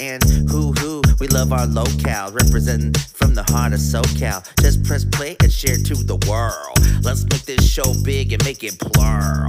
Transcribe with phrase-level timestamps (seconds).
[0.00, 1.02] And who, who?
[1.18, 4.46] We love our locale, representing from the heart of SoCal.
[4.60, 7.04] Just press play and share to the world.
[7.04, 9.48] Let's make this show big and make it plural.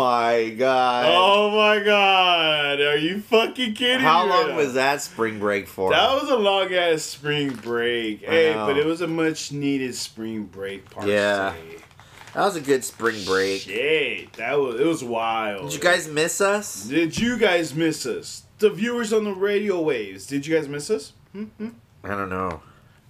[0.00, 1.04] My god.
[1.08, 2.80] Oh my god!
[2.80, 4.32] Are you fucking kidding How me?
[4.32, 5.90] How long was that spring break for?
[5.90, 8.24] That was a long ass spring break.
[8.24, 8.66] Hey, know.
[8.66, 11.06] but it was a much needed spring break part.
[11.06, 11.54] Yeah.
[12.32, 13.62] That was a good spring break.
[13.62, 15.70] Shit, that was it was wild.
[15.70, 16.84] Did you guys miss us?
[16.84, 18.44] Did you guys miss us?
[18.58, 20.26] The viewers on the radio waves.
[20.26, 21.12] Did you guys miss us?
[21.32, 21.44] Hmm?
[21.44, 21.68] Hmm?
[22.04, 22.62] I don't know.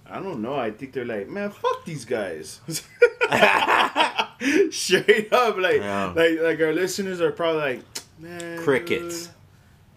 [0.05, 0.55] I don't know.
[0.55, 2.59] I think they're like, man, fuck these guys.
[4.71, 6.13] Straight up, like, Yeah.
[6.15, 7.81] like, like our listeners are probably like,
[8.19, 9.29] man, Crickets.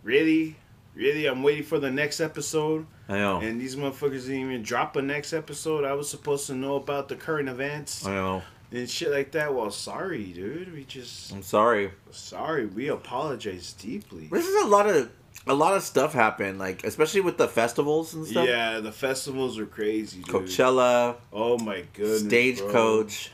[0.02, 0.56] Really,
[0.94, 3.38] really, I'm waiting for the next episode, I know.
[3.40, 5.84] and these motherfuckers didn't even drop a next episode.
[5.84, 8.42] I was supposed to know about the current events I know.
[8.70, 9.54] and shit like that.
[9.54, 10.74] Well, sorry, dude.
[10.74, 11.92] We just I'm sorry.
[12.10, 12.66] sorry.
[12.66, 14.28] We apologize deeply.
[14.30, 15.10] This is a lot of
[15.46, 18.46] a lot of stuff happened, like especially with the festivals and stuff.
[18.46, 20.26] Yeah, the festivals are crazy, dude.
[20.34, 22.20] Coachella, Oh my goodness.
[22.24, 23.30] Stagecoach,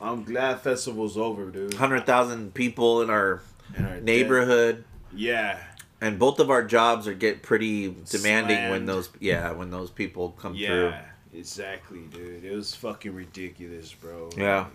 [0.00, 1.74] I'm glad festival's over, dude.
[1.74, 3.40] hundred thousand people in our
[3.76, 4.84] In our neighborhood,
[5.14, 5.58] Yeah.
[6.00, 10.30] and both of our jobs are get pretty demanding when those yeah when those people
[10.38, 10.68] come Yeah.
[10.68, 11.38] through.
[11.40, 12.44] Exactly, dude.
[12.44, 14.30] It was fucking ridiculous, bro.
[14.36, 14.66] Yeah.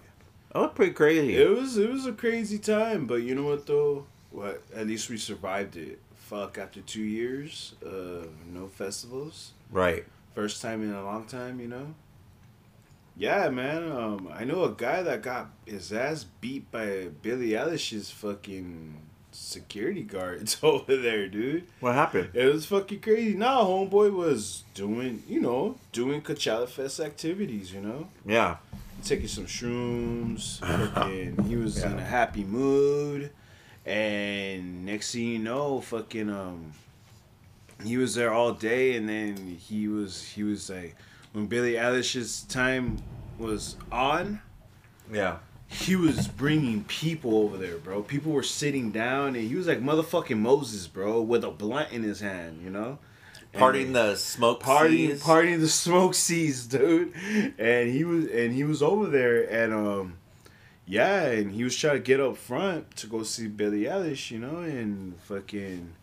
[0.53, 1.35] Oh, it's pretty crazy.
[1.35, 4.05] It was it was a crazy time, but you know what though?
[4.31, 5.99] What at least we survived it.
[6.15, 9.51] Fuck after two years of no festivals.
[9.71, 10.05] right.
[10.35, 11.93] First time in a long time, you know?
[13.19, 13.91] Yeah, man.
[13.91, 18.95] Um, I know a guy that got his ass beat by Billie Eilish's fucking
[19.33, 21.65] security guards over there, dude.
[21.81, 22.29] What happened?
[22.33, 23.35] It was fucking crazy.
[23.35, 28.07] Nah, homeboy was doing, you know, doing Coachella Fest activities, you know?
[28.25, 28.55] Yeah.
[29.03, 30.59] Taking some shrooms.
[30.93, 33.31] Fucking, he was in a happy mood.
[33.85, 36.73] And next thing you know, fucking, um,
[37.83, 38.95] he was there all day.
[38.95, 40.95] And then he was, he was like,
[41.33, 42.97] when Billie Eilish's time
[43.37, 44.41] was on,
[45.11, 45.37] Yeah.
[45.67, 48.01] he was bringing people over there, bro.
[48.03, 52.03] People were sitting down, and he was like motherfucking Moses, bro, with a blunt in
[52.03, 52.97] his hand, you know,
[53.53, 55.23] Parting the smoke partying, seas.
[55.23, 57.13] partying the smoke seas, dude.
[57.57, 60.17] And he was, and he was over there, and um,
[60.85, 64.37] yeah, and he was trying to get up front to go see Billie Eilish, you
[64.39, 65.93] know, and fucking,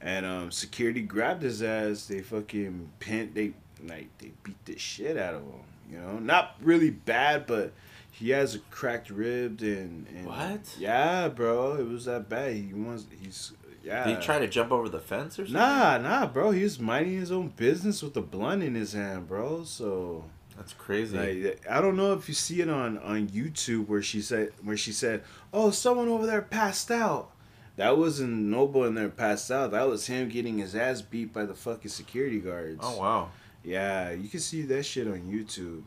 [0.00, 2.06] and um, security grabbed his ass.
[2.06, 3.52] They fucking pinned, they
[3.88, 5.60] like they beat the shit out of him,
[5.90, 7.72] you know, not really bad, but.
[8.12, 10.76] He has a cracked rib and, and What?
[10.78, 12.52] Yeah, bro, it was that bad.
[12.54, 13.52] He wants he's
[13.82, 14.06] yeah.
[14.06, 15.54] Did he try to jump over the fence or something?
[15.54, 16.50] Nah, nah, bro.
[16.50, 19.64] He was minding his own business with a blunt in his hand, bro.
[19.64, 20.24] So,
[20.56, 21.16] That's crazy.
[21.16, 24.76] like, I don't know if you see it on on YouTube where she said where
[24.76, 27.30] she said, "Oh, someone over there passed out."
[27.76, 29.70] That wasn't Noble in there passed out.
[29.70, 32.80] That was him getting his ass beat by the fucking security guards.
[32.82, 33.30] oh wow.
[33.62, 35.82] Yeah, you can see that shit on YouTube.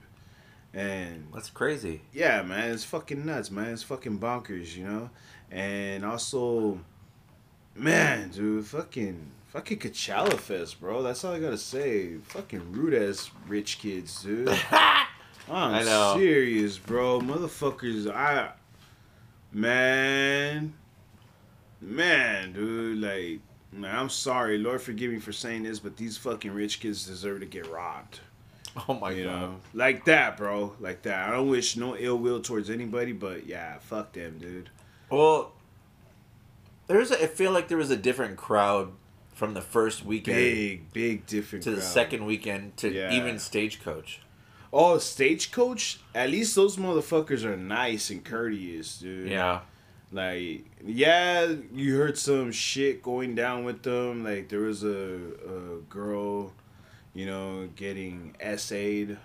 [0.73, 2.01] And That's crazy.
[2.13, 3.69] yeah, man, it's fucking nuts, man.
[3.73, 5.09] It's fucking bonkers, you know.
[5.51, 6.79] And also,
[7.75, 11.03] man, dude, fucking, fucking Coachella Fest, bro.
[11.03, 12.15] That's all I gotta say.
[12.17, 14.49] Fucking rude ass rich kids, dude.
[15.49, 16.15] I'm I know.
[16.17, 17.19] serious, bro.
[17.19, 18.53] Motherfuckers, I,
[19.51, 20.73] man,
[21.81, 23.41] man, dude, like,
[23.75, 27.39] man, I'm sorry, Lord, forgive me for saying this, but these fucking rich kids deserve
[27.41, 28.19] to get robbed.
[28.89, 29.39] Oh my You god.
[29.41, 30.73] know, like that, bro.
[30.79, 31.29] Like that.
[31.29, 34.71] I don't wish no ill will towards anybody, but yeah, fuck them, dude.
[35.11, 35.51] Well,
[36.87, 37.11] there's.
[37.11, 38.91] A, I feel like there was a different crowd
[39.35, 41.63] from the first weekend Big, big different.
[41.65, 43.11] to the second weekend to Yeah.
[43.13, 44.21] even Stagecoach.
[44.71, 45.99] Oh, stagecoach.
[46.15, 49.29] At least those motherfuckers are nice and courteous, dude.
[49.29, 49.59] Yeah.
[50.13, 54.23] Like, yeah, you heard some shit going down with them.
[54.23, 56.53] Like, there was a, a girl,
[57.15, 59.17] you know, getting essayed,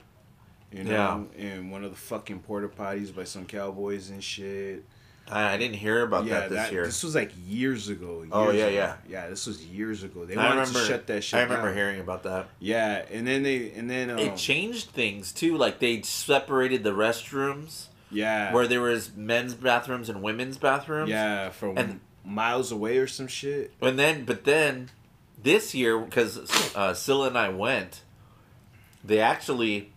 [0.72, 4.84] You know, in one of the fucking porta potties by some cowboys and shit.
[5.30, 6.86] I, I didn't hear about yeah, that this year.
[6.86, 8.24] this was like years ago.
[8.32, 8.74] Oh, yeah, ago.
[8.74, 8.96] yeah.
[9.08, 9.28] yeah.
[9.28, 10.24] This was years ago.
[10.24, 11.32] They wanted remember to shut that shit.
[11.32, 11.40] Down.
[11.40, 11.76] I remember down.
[11.76, 12.48] hearing about that.
[12.60, 15.58] Yeah, and then they and then um, It changed things too.
[15.58, 21.10] Like they separated the restrooms yeah, where there was men's bathrooms and women's bathrooms.
[21.10, 23.72] yeah, from And- miles away or some shit.
[23.80, 24.90] And then, but then,
[25.42, 26.38] this year because
[26.76, 28.02] uh, Silla and I went,
[29.04, 29.92] they actually,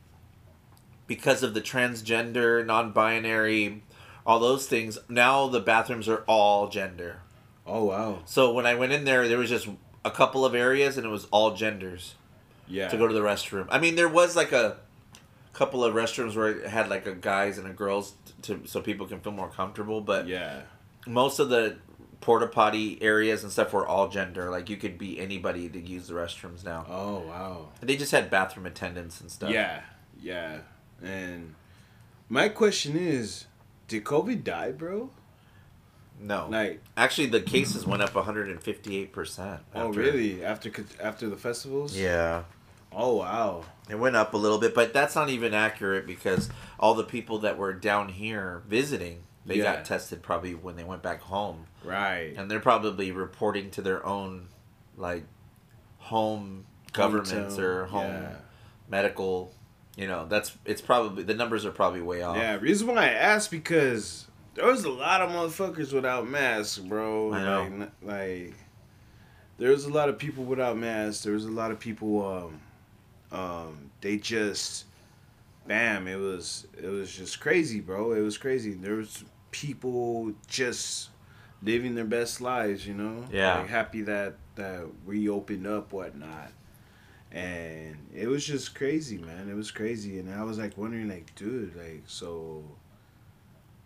[1.08, 3.84] because of the transgender, non-binary,
[4.25, 4.98] all those things.
[5.10, 7.18] Now the bathrooms are all gender.
[7.66, 9.68] Oh wow, So when I went in there, there was just
[10.04, 12.16] a couple of areas, and it was all genders
[12.68, 13.68] yeah, to go to the restroom.
[13.69, 14.78] I mean, there was like a
[15.53, 18.13] couple of restrooms where it had like a guys and a girls
[18.44, 20.62] to so people can feel more comfortable, but yeah,
[21.07, 21.77] most of the
[22.21, 24.50] porta potty areas and stuff were all gender.
[24.50, 26.86] Like you could be anybody to use the restrooms now.
[26.89, 27.69] oh wow.
[27.81, 29.50] They just had bathroom attendants and stuff.
[29.51, 29.81] Yeah,
[30.21, 30.59] yeah.
[31.03, 31.56] And
[32.30, 33.45] my question is,
[33.88, 35.09] did COVID die, bro?
[36.19, 36.48] No.
[36.51, 39.62] Like, Actually, the cases went up 158 percent.
[39.74, 40.45] oh really?
[40.45, 40.71] After
[41.01, 41.98] after the festivals?
[41.98, 42.44] Yeah.
[42.93, 43.63] Oh wow.
[43.89, 46.49] It went up a little bit, but that's not even accurate because
[46.79, 49.75] all the people that were down here visiting, they Yeah.
[49.75, 52.33] got tested probably when they went back home, Right.
[52.38, 54.47] and they're probably reporting to their own,
[54.97, 55.23] like,
[55.99, 58.35] home governments Hometown, or home yeah.
[58.89, 59.53] medical.
[59.97, 62.38] You know, that's it's probably the numbers are probably way off.
[62.38, 62.55] Yeah.
[62.55, 67.33] Reason why I asked because there was a lot of motherfuckers without masks, bro.
[67.33, 67.89] I know.
[68.01, 68.53] Like, like
[69.57, 71.23] there was a lot of people without masks.
[71.23, 72.25] There was a lot of people.
[72.25, 72.61] Um,
[73.31, 74.86] um, they just,
[75.68, 76.07] bam!
[76.07, 78.13] It was it was just crazy, bro.
[78.13, 78.74] It was crazy.
[78.74, 81.10] There was people just
[81.63, 83.25] living their best lives, you know.
[83.31, 83.60] Yeah.
[83.60, 86.51] Like happy that that we opened up, whatnot.
[87.31, 89.50] And it was just crazy, man.
[89.50, 92.63] It was crazy, and I was like wondering, like, dude, like, so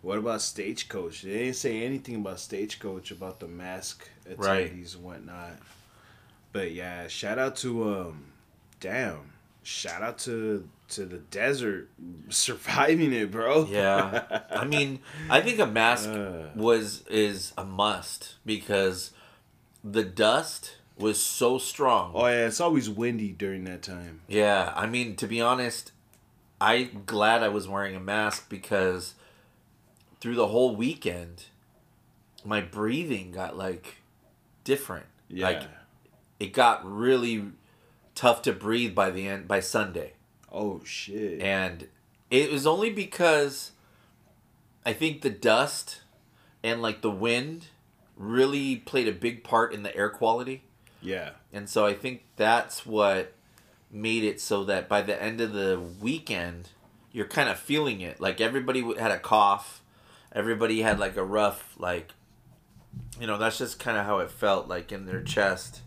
[0.02, 1.22] what about Stagecoach?
[1.22, 4.72] They didn't say anything about Stagecoach about the mask attendees Right.
[4.72, 5.58] and whatnot.
[6.52, 8.24] But yeah, shout out to um,
[8.80, 9.32] damn,
[9.66, 11.88] shout out to to the desert
[12.28, 13.66] surviving it, bro.
[13.66, 14.42] Yeah.
[14.50, 16.50] I mean, I think a mask Uh.
[16.54, 19.10] was is a must because
[19.82, 22.12] the dust was so strong.
[22.14, 24.20] oh yeah, it's always windy during that time.
[24.28, 25.90] Yeah, I mean, to be honest,
[26.60, 29.14] I'm glad I was wearing a mask because
[30.20, 31.46] through the whole weekend,
[32.44, 33.96] my breathing got like
[34.64, 35.06] different.
[35.28, 35.46] Yeah.
[35.48, 35.62] Like
[36.38, 37.46] it got really
[38.16, 40.14] tough to breathe by the end by Sunday.
[40.50, 41.40] oh shit.
[41.40, 41.86] And
[42.30, 43.70] it was only because
[44.84, 46.00] I think the dust
[46.64, 47.66] and like the wind
[48.16, 50.64] really played a big part in the air quality.
[51.00, 51.30] yeah.
[51.52, 53.32] And so I think that's what
[53.90, 56.70] made it so that by the end of the weekend,
[57.12, 58.20] you're kind of feeling it.
[58.20, 59.82] Like everybody had a cough,
[60.32, 62.12] everybody had like a rough, like,
[63.20, 65.82] you know, that's just kind of how it felt like in their chest.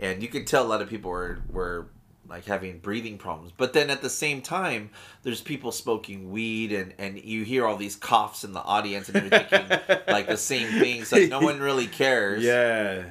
[0.00, 1.86] And you could tell a lot of people were, were
[2.28, 3.52] like having breathing problems.
[3.56, 4.90] But then at the same time,
[5.22, 9.22] there's people smoking weed and, and you hear all these coughs in the audience and
[9.30, 11.10] you're thinking like the same things.
[11.10, 12.42] Like no one really cares.
[12.44, 13.04] Yeah.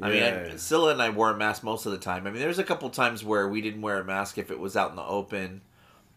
[0.00, 0.50] I mean, Yeah.
[0.52, 2.26] I, Silla and I wore a mask most of the time.
[2.26, 4.76] I mean, there's a couple times where we didn't wear a mask if it was
[4.76, 5.60] out in the open.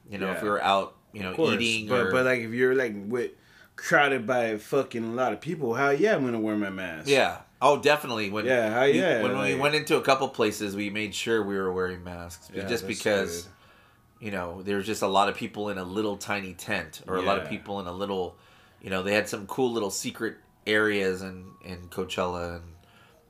[0.10, 0.44] You know, if Yeah.
[0.44, 3.32] we were out, you know, course, eating but or but like if you're like with
[3.76, 7.10] crowded by fucking a lot of people, how yeah, I'm gonna wear my mask.
[7.10, 7.40] yeah.
[7.62, 8.30] Oh, definitely.
[8.30, 11.56] When Yeah, we- yeah, when we went into a couple places, we made sure we
[11.58, 14.26] were wearing masks, Yeah, just because good.
[14.26, 17.16] you know there was just a lot of people in a little tiny tent, or
[17.18, 18.36] a lot of people in a little,
[18.82, 20.36] you know, they had some cool little secret
[20.68, 22.64] areas in in Coachella, and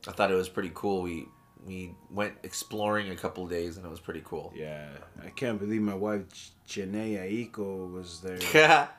[0.07, 1.01] I thought it was pretty cool.
[1.03, 1.27] We
[1.65, 4.53] we went exploring a couple days, and it was pretty cool.
[4.55, 4.87] Yeah,
[5.23, 6.23] I can't believe my wife
[6.67, 7.17] Jhené
[7.51, 8.37] Aiko was there.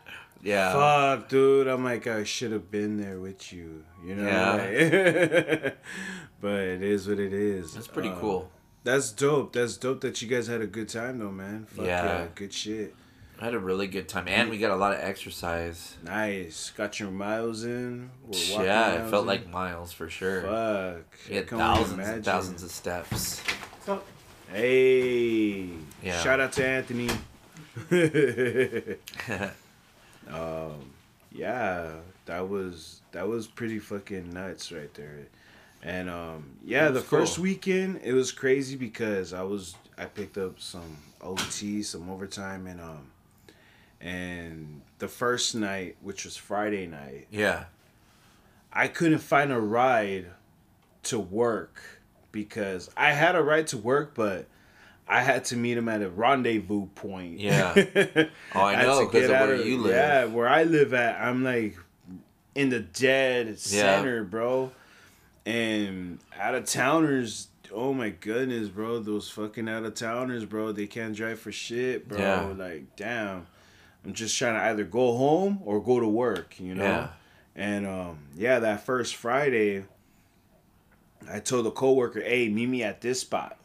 [0.43, 0.73] yeah.
[0.73, 1.67] Fuck, dude.
[1.69, 3.85] I'm like, I should have been there with you.
[4.05, 4.27] You know?
[4.29, 4.53] Yeah.
[4.53, 5.77] like-
[6.41, 7.75] but it is what it is.
[7.75, 8.51] That's pretty Uh, cool.
[8.85, 9.53] That's dope.
[9.53, 11.67] That's dope that you guys had a good time, though, man.
[11.69, 12.05] Fuck Yeah.
[12.05, 12.27] yeah.
[12.35, 12.95] Good shit.
[13.41, 15.97] I had a really good time, and we got a lot of exercise.
[16.03, 16.71] Nice.
[16.75, 18.11] Got your miles in.
[18.23, 19.27] We're walking Yeah, it felt in.
[19.29, 20.41] like miles for sure.
[20.43, 21.19] Fuck.
[21.29, 23.43] We had thousands and thousands of steps.
[24.51, 25.69] Hey.
[26.03, 26.19] Yeah.
[26.23, 27.11] Shout out to Anthony.
[30.31, 30.91] um,
[31.33, 31.93] yeah,
[32.27, 35.27] that was that was pretty fucking nuts right there.
[35.83, 40.39] And um, yeah, the was first weekend it was crazy because I was I picked
[40.39, 43.11] up some OT, some overtime, and um,
[44.01, 47.65] and the first night, which was Friday night, yeah,
[48.73, 50.27] I couldn't find a ride
[51.05, 51.81] to work
[52.33, 54.47] because I had a ride to work, but
[55.09, 57.39] I had to meet him at a rendezvous point.
[57.39, 57.75] Yeah.
[58.55, 59.95] Oh, I had know, to 'cause get of where you live.
[59.95, 61.77] Yeah, where I live at, I'm like
[62.55, 64.71] in the dead center, bro.
[65.45, 68.99] And out of towners, oh my goodness, bro.
[69.01, 70.73] Those fucking out of towners, bro.
[70.73, 72.19] They can't drive for shit, bro.
[72.19, 72.47] Yeah.
[72.57, 73.47] Like, damn.
[74.05, 76.85] I'm just trying to either go home or go to work, you know?
[76.85, 77.09] Yeah.
[77.55, 79.85] And um, yeah, that first Friday,
[81.31, 83.59] I told a coworker, "Hey, meet me at this spot.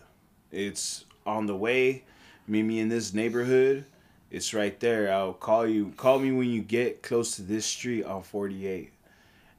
[0.51, 1.05] It's
[1.37, 2.03] on the way.
[2.47, 3.85] Meet me in this neighborhood.
[4.29, 5.11] It's right there.
[5.11, 5.93] I'll call you.
[5.97, 8.91] Call me when you get close to this street on 48."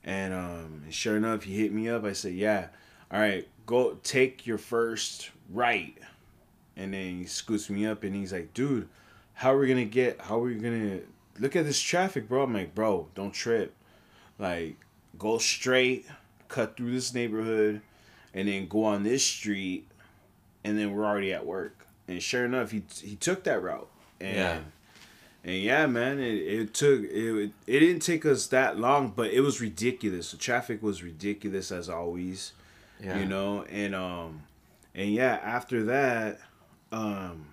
[0.05, 2.05] And um, sure enough, he hit me up.
[2.05, 2.69] I said, "Yeah,
[3.11, 3.47] all right.
[3.67, 5.97] Go take your first right."
[6.77, 8.89] And then he scoots me up, and he's like, "Dude,
[9.35, 10.21] how are we gonna get?
[10.21, 11.01] How are we gonna
[11.39, 13.75] look at this traffic, bro?" I'm like, "Bro, don't trip.
[14.39, 14.77] Like,
[15.19, 16.07] go straight,
[16.49, 17.83] cut through this neighborhood,
[18.35, 19.89] and then go on this street,
[20.65, 23.89] and then we're already at work." And sure enough, he he took that route.
[24.21, 24.59] And, Yeah.
[25.45, 27.51] And yeah, man, it, it took it.
[27.67, 30.31] It didn't take us that long, but it was ridiculous.
[30.31, 32.53] The traffic was ridiculous as always
[33.01, 33.19] Yeah.
[33.19, 34.43] you know and um
[34.95, 36.39] and yeah after that
[36.93, 37.47] um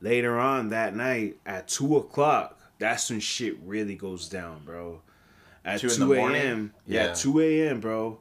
[0.00, 5.00] later on that night at two o'clock that's when shit really goes down bro
[5.64, 7.06] at Two 2 a.m yeah.
[7.08, 7.14] Yeah.
[7.14, 8.18] 2 a.m bro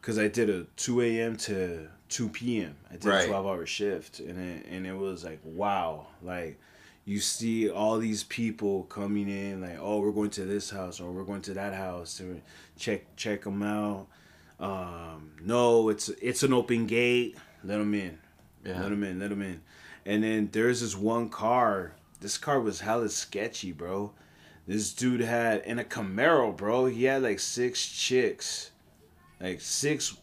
[0.00, 3.24] because i did a 2 a.m to 2 p.m i did Right.
[3.24, 6.06] a 12 hour shift and it, and it was like wow.
[6.22, 6.58] Like
[7.04, 11.10] you see all these people coming in like oh we're going to this house or
[11.12, 12.40] we're going to that house to
[12.78, 14.06] check check them out.
[14.60, 17.36] Um no it's it's an open gate.
[17.64, 18.18] Let them in.
[18.64, 18.80] Yeah.
[18.80, 19.60] let them in let them in.
[20.04, 21.92] And then there's this one car.
[22.20, 24.12] This car was hella sketchy bro.
[24.66, 28.70] This dude had in a camaro bro he had like six chicks.
[29.40, 30.16] Like six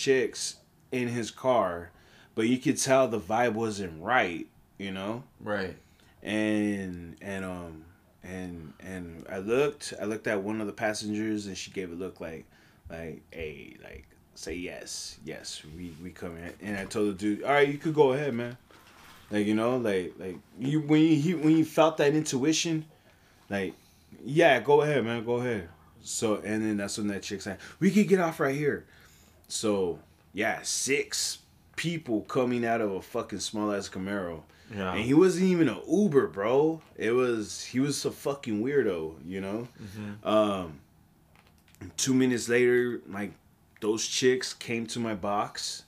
[0.00, 0.56] chicks
[0.92, 1.90] in his car
[2.34, 4.46] but you could tell the vibe wasn't right
[4.78, 5.22] you know?
[5.40, 5.76] Right.
[6.22, 7.84] and and um
[8.22, 11.94] and and I looked I looked at one of the passengers and she gave a
[11.94, 12.44] look like
[12.88, 16.52] like hey like say yes yes we we come in.
[16.62, 18.56] And I told the dude all right you could go ahead man.
[19.30, 22.86] Like you know like like you when you he, when you felt that intuition
[23.50, 23.74] like
[24.24, 25.68] yeah go ahead man go ahead.
[26.02, 28.86] So and then that's when that chick said we could get off right here
[29.50, 29.98] so
[30.32, 31.38] yeah six
[31.76, 34.42] people coming out of a fucking small ass Camaro
[34.74, 34.92] Yeah.
[34.94, 36.80] and he wasn't even an Uber, bro.
[36.96, 39.66] It was he was a fucking weirdo, you know.
[40.22, 40.80] Um,
[41.96, 43.32] two minutes later, like
[43.80, 45.84] those chicks came to my box,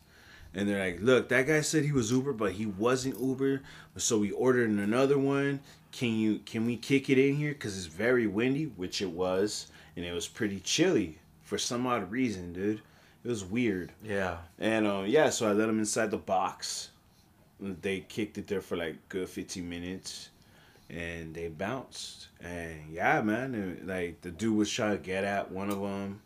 [0.55, 3.61] and they're like, "Look, that guy said he was Uber, but he wasn't Uber.
[3.97, 5.61] So we ordered another one.
[5.93, 7.53] Can you can we kick it in here?
[7.55, 9.67] Cause it's very windy, which it was,
[9.97, 12.81] and it was pretty chilly for some odd reason, dude.
[13.25, 13.93] It was weird.
[14.03, 14.39] Yeah.
[14.59, 16.89] And um, yeah, so I let them inside the box.
[17.61, 20.31] They kicked it there for like good 15 minutes,
[20.91, 22.29] and they bounced.
[22.43, 26.21] And yeah, man, and, like the dude was trying to get at one of them,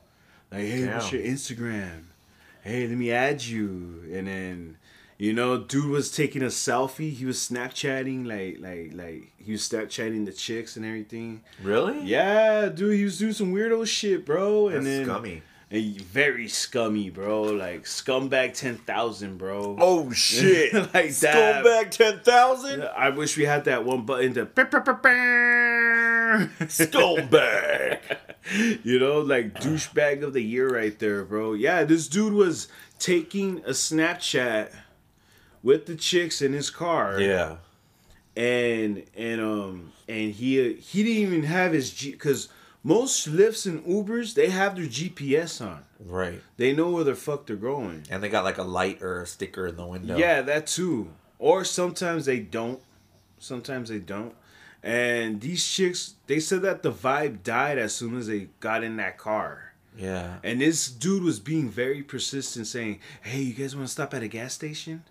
[0.51, 2.05] like, "Hey, what's your Instagram?
[2.63, 4.79] Hey, let me add you." And then,
[5.19, 7.13] you know, dude was taking a selfie.
[7.13, 11.43] He was Snapchatting, like, like, like he was Snapchatting the chicks and everything.
[11.63, 12.01] Really?
[12.05, 14.71] Yeah, dude, he was doing some weirdo shit, bro.
[14.71, 15.43] That's and then scummy.
[15.71, 17.43] And very scummy, bro.
[17.43, 19.77] Like scumbag ten thousand, bro.
[19.81, 20.73] Oh shit!
[20.95, 21.65] like that.
[21.65, 22.83] Scumbag ten thousand.
[22.85, 24.47] I wish we had that one button to.
[26.61, 28.01] Scumbag.
[28.85, 31.53] you know, like douchebag of the year right there, bro.
[31.55, 32.69] Yeah, this dude was
[32.99, 34.71] taking a Snapchat
[35.63, 37.21] with the chicks in his car.
[37.21, 37.57] Yeah.
[38.37, 42.49] and and um and he he didn't even have his G because
[42.87, 45.83] most Lyfts and Ubers they have their GPS on.
[45.99, 46.41] Right.
[46.57, 48.05] They know where the fuck they're going.
[48.09, 50.17] And they got like a light or a sticker in the window.
[50.17, 51.11] Yeah, that too.
[51.41, 52.81] Or sometimes they don't.
[53.41, 54.35] Sometimes they don't.
[54.85, 58.97] And these chicks, they said that the vibe died as soon as they got in
[58.99, 59.73] that car.
[59.99, 60.37] Yeah.
[60.45, 64.23] And this dude was being very persistent, saying, "Hey, you guys want to stop at
[64.23, 65.03] a gas station?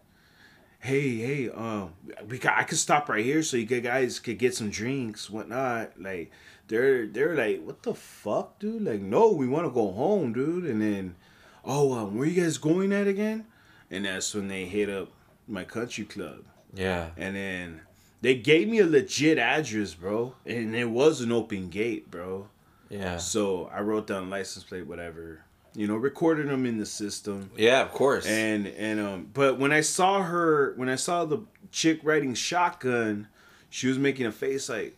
[0.86, 1.94] Hey, hey, um,
[2.30, 6.00] we got, I could stop right here so you guys could get some drinks, whatnot."
[6.00, 6.32] Like,
[6.68, 8.84] they're they're like, "What the fuck, dude?
[8.84, 11.16] Like, no, we want to go home, dude." And then,
[11.64, 13.46] oh, um, where you guys going at again?
[13.90, 15.10] And that's when they hit up
[15.48, 16.44] my country club.
[16.74, 17.10] Yeah.
[17.18, 17.82] And then
[18.22, 20.36] they gave me a legit address, bro.
[20.46, 22.48] And it was an open gate, bro.
[22.90, 23.18] Yeah.
[23.18, 25.45] So I wrote down license plate, whatever.
[25.76, 27.52] You know, recorded them in the system.
[27.58, 28.26] Yeah, of course.
[28.26, 31.40] And and um but when I saw her when I saw the
[31.72, 33.28] chick riding shotgun,
[33.70, 34.96] she was making a face like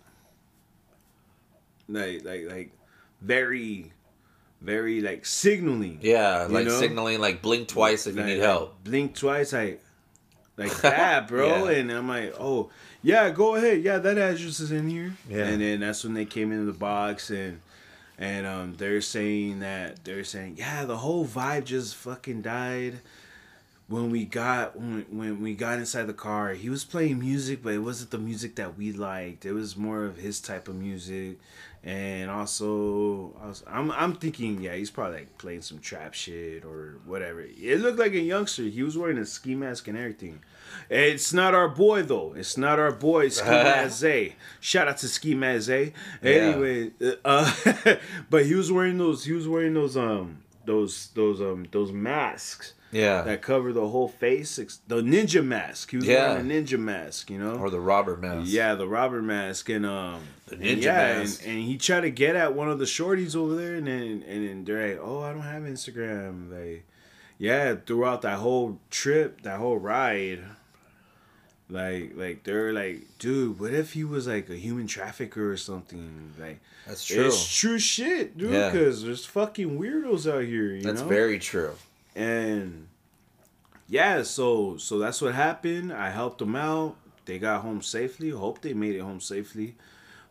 [1.89, 2.71] like like like
[3.21, 3.91] very
[4.61, 5.99] very like signaling.
[6.01, 6.79] yeah, like know?
[6.79, 8.83] signaling, like blink twice if you Like- need like, help.
[8.83, 9.81] Blink twice, like
[10.57, 11.69] like that, bro.
[11.69, 11.77] Yeah.
[11.77, 12.69] And I'm like, oh
[13.03, 13.83] yeah, go ahead.
[13.83, 15.13] Yeah, that address is in here.
[15.29, 15.45] Yeah.
[15.45, 17.61] And then that's when they came into the box and
[18.17, 22.99] and um they're saying that they're saying yeah the whole vibe just fucking died
[23.87, 26.53] when we got when, when we got inside the car.
[26.53, 29.45] He was playing music but it wasn't the music that we liked.
[29.45, 31.39] It was more of his type of music.
[31.83, 36.65] And also I was, I'm, I'm thinking yeah he's probably like playing some trap shit
[36.65, 37.41] or whatever.
[37.41, 38.63] It looked like a youngster.
[38.63, 40.41] He was wearing a ski mask and everything
[40.89, 44.05] it's not our boy though it's not our boy ski mask
[44.59, 45.69] shout out to ski mask
[46.23, 46.91] anyway
[47.25, 47.53] uh,
[48.29, 52.73] but he was wearing those he was wearing those um those those um those masks
[52.91, 53.21] Yeah.
[53.21, 54.55] that cover the whole face.
[54.87, 55.91] The ninja mask.
[55.91, 56.33] He was Yeah.
[56.33, 57.55] wearing a ninja mask, you know.
[57.57, 58.49] or the robber mask.
[58.51, 61.41] yeah, the robber mask and um The and ninja yeah, mask.
[61.45, 64.23] And, and he tried to get at one of the shorties over there, and then
[64.27, 66.83] and then they're like, "Oh, I don't have Instagram." Like,
[67.37, 70.43] yeah, throughout that whole trip, that whole ride,
[71.69, 76.33] like like they're like, dude, what if he was like a human trafficker or something?
[76.39, 77.25] Like, That's true.
[77.27, 78.51] it's true shit, dude.
[78.53, 78.69] Yeah.
[78.71, 80.71] Because there's fucking weirdos out here.
[80.75, 81.07] You That's know?
[81.07, 81.73] very true.
[82.15, 82.87] and
[83.89, 86.93] yeah so so that's what happened i helped them out
[87.23, 89.75] they got home safely hope they made it home safely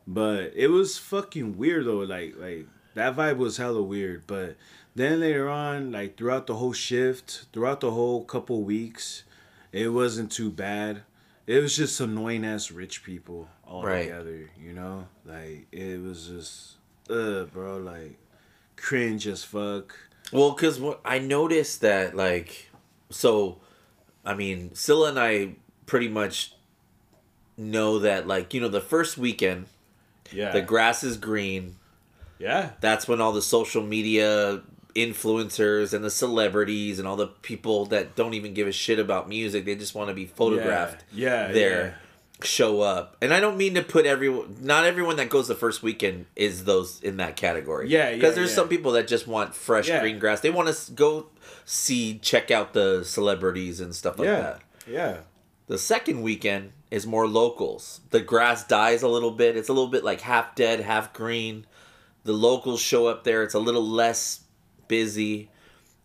[0.06, 4.56] but it was fucking weird though like like that vibe was hella weird but
[4.94, 9.22] then later on like throughout the whole shift throughout the whole couple weeks
[9.72, 11.00] it wasn't too bad
[11.46, 14.04] it was just annoying ass rich people all Right.
[14.04, 16.74] together you know like it was just
[17.10, 18.18] uh bro like
[18.76, 19.96] cringe as fuck
[20.32, 22.68] Well, because I noticed that, like,
[23.10, 23.60] so,
[24.24, 25.54] I mean, Silla and I
[25.86, 26.52] pretty much
[27.56, 29.66] know that, like, you know, the first weekend,
[30.32, 31.76] yeah the grass is green.
[32.38, 34.62] yeah That's when all the social media
[34.96, 39.28] influencers and the celebrities and all the people that don't even give a shit about
[39.28, 41.98] music, they just want to be photographed Yeah, yeah, there.
[42.42, 44.56] Show up, and I don't mean to put everyone.
[44.60, 47.88] Not everyone that goes the first weekend is those in that category.
[47.88, 48.56] Yeah, yeah, Because there's yeah.
[48.56, 50.00] some people that just want fresh Yeah.
[50.02, 50.40] green grass.
[50.40, 51.28] They want to go
[51.64, 54.62] see, check out the celebrities and stuff like yeah, that.
[54.86, 55.16] yeah,
[55.68, 58.02] The second weekend is more locals.
[58.10, 59.56] The grass dies a little bit.
[59.56, 61.64] It's a little bit like half dead, half green.
[62.24, 63.44] The locals show up there.
[63.44, 64.40] It's a little less
[64.88, 65.50] busy.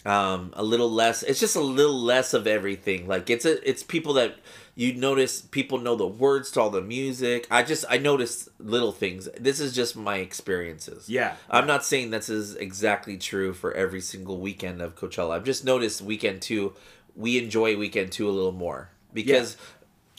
[0.04, 1.22] Um, a little less.
[1.22, 3.08] It's just a little less of everything.
[3.08, 3.68] Like it's a.
[3.70, 4.36] It's people that
[4.74, 5.42] you notice.
[5.42, 7.46] People know the words to all the music.
[7.52, 9.30] I just I noticed little things.
[9.40, 11.08] This is just my experiences.
[11.08, 11.36] Yeah.
[11.52, 15.36] I'm not saying this is exactly true for every single weekend of Coachella.
[15.36, 16.74] I've just noticed weekend two,
[17.16, 19.58] we enjoy weekend two a little more because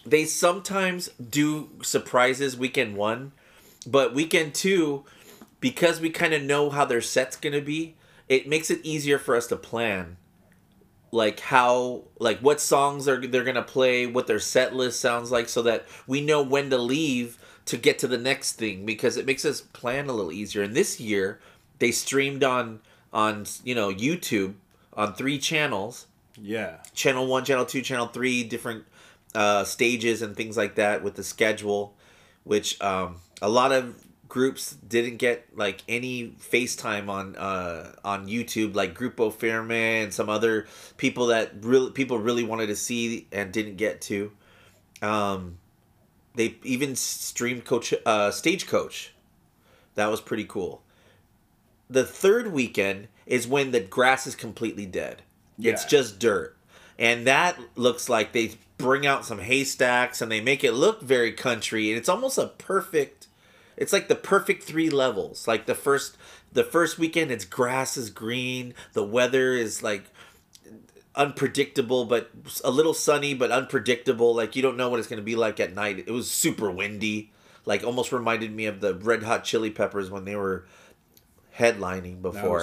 [0.05, 3.33] they sometimes do surprises weekend one,
[3.87, 5.05] but weekend two,
[5.61, 7.95] because we kind of know how their set's gonna be,
[8.33, 10.17] it makes it easier for us to plan.
[11.11, 15.49] Like how, like what songs are they're gonna play, what their set list sounds like,
[15.49, 19.27] so that we know when to leave to get to the next thing because it
[19.27, 20.63] makes us plan a little easier.
[20.63, 21.39] And this year,
[21.79, 22.81] they streamed on
[23.13, 24.55] on you know YouTube
[24.95, 26.07] on three channels
[26.41, 28.85] yeah, channel one, channel two, channel three, different
[29.35, 31.95] uh, stages and things like that with the schedule,
[32.45, 33.95] which um, a lot of
[34.33, 40.31] groups didn't get like any FaceTime on uh, on YouTube, like Grupo Firme and some
[40.31, 40.67] other
[40.97, 44.33] people that really people really wanted to see and didn't get to.
[45.03, 45.59] Um,
[46.35, 49.13] they even streamed coach uh, Stagecoach.
[49.97, 50.81] That was pretty cool.
[51.91, 55.21] The third weekend is when the grass is completely dead.
[55.61, 56.57] It's just dirt.
[56.99, 61.33] And that looks like they bring out some haystacks and they make it look very
[61.33, 63.22] country and it's almost a perfect
[63.77, 65.47] it's like the perfect three levels.
[65.49, 66.17] Like the first
[66.53, 70.05] the first weekend it's grass is green, the weather is like
[71.15, 72.31] unpredictable but
[72.65, 74.35] a little sunny but unpredictable.
[74.35, 75.99] Like you don't know what it's going to be like at night.
[75.99, 77.33] It was super windy.
[77.65, 80.67] Like almost reminded me of the red hot chili peppers when they were
[81.57, 82.61] headlining before.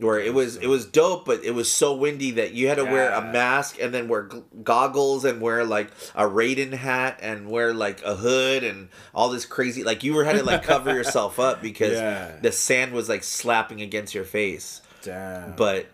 [0.00, 2.84] where it was it was dope but it was so windy that you had to
[2.84, 7.48] wear a mask and then wear g- goggles and wear like a Raiden hat and
[7.50, 10.92] wear like a hood and all this crazy like you were had to like cover
[10.94, 12.36] yourself up because Yeah.
[12.42, 14.82] the sand was like slapping against your face.
[15.02, 15.56] Damn.
[15.56, 15.86] but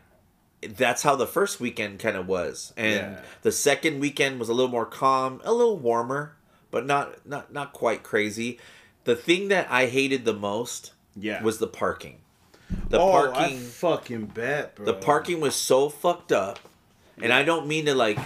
[0.69, 2.73] that's how the first weekend kind of was.
[2.77, 3.21] And Yeah.
[3.43, 6.37] the second weekend was a little more calm a little warmer
[6.73, 8.59] but not not not quite crazy.
[9.05, 12.17] The thing that i hated the most yeah, was the parking
[12.89, 14.87] the oh, I parking fucking bet, bro.
[14.87, 16.59] the parking was so fucked up
[17.21, 18.19] and i don't mean to like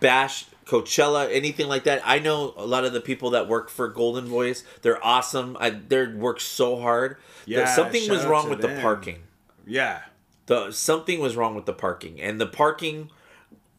[0.00, 2.02] bash coachella anything like that.
[2.04, 4.62] I know a lot of the people that work for Goldenvoice.
[4.82, 5.56] They're awesome.
[5.58, 7.16] I, their work so hard.
[7.46, 8.76] Yeah, that something was wrong with them.
[8.76, 9.20] the parking.
[9.66, 10.02] Yeah,
[10.46, 13.10] the something was wrong with the parking and the parking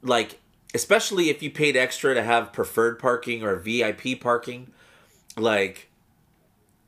[0.01, 0.39] like
[0.73, 4.71] especially if you paid extra to have preferred parking or VIP parking,
[5.38, 5.89] like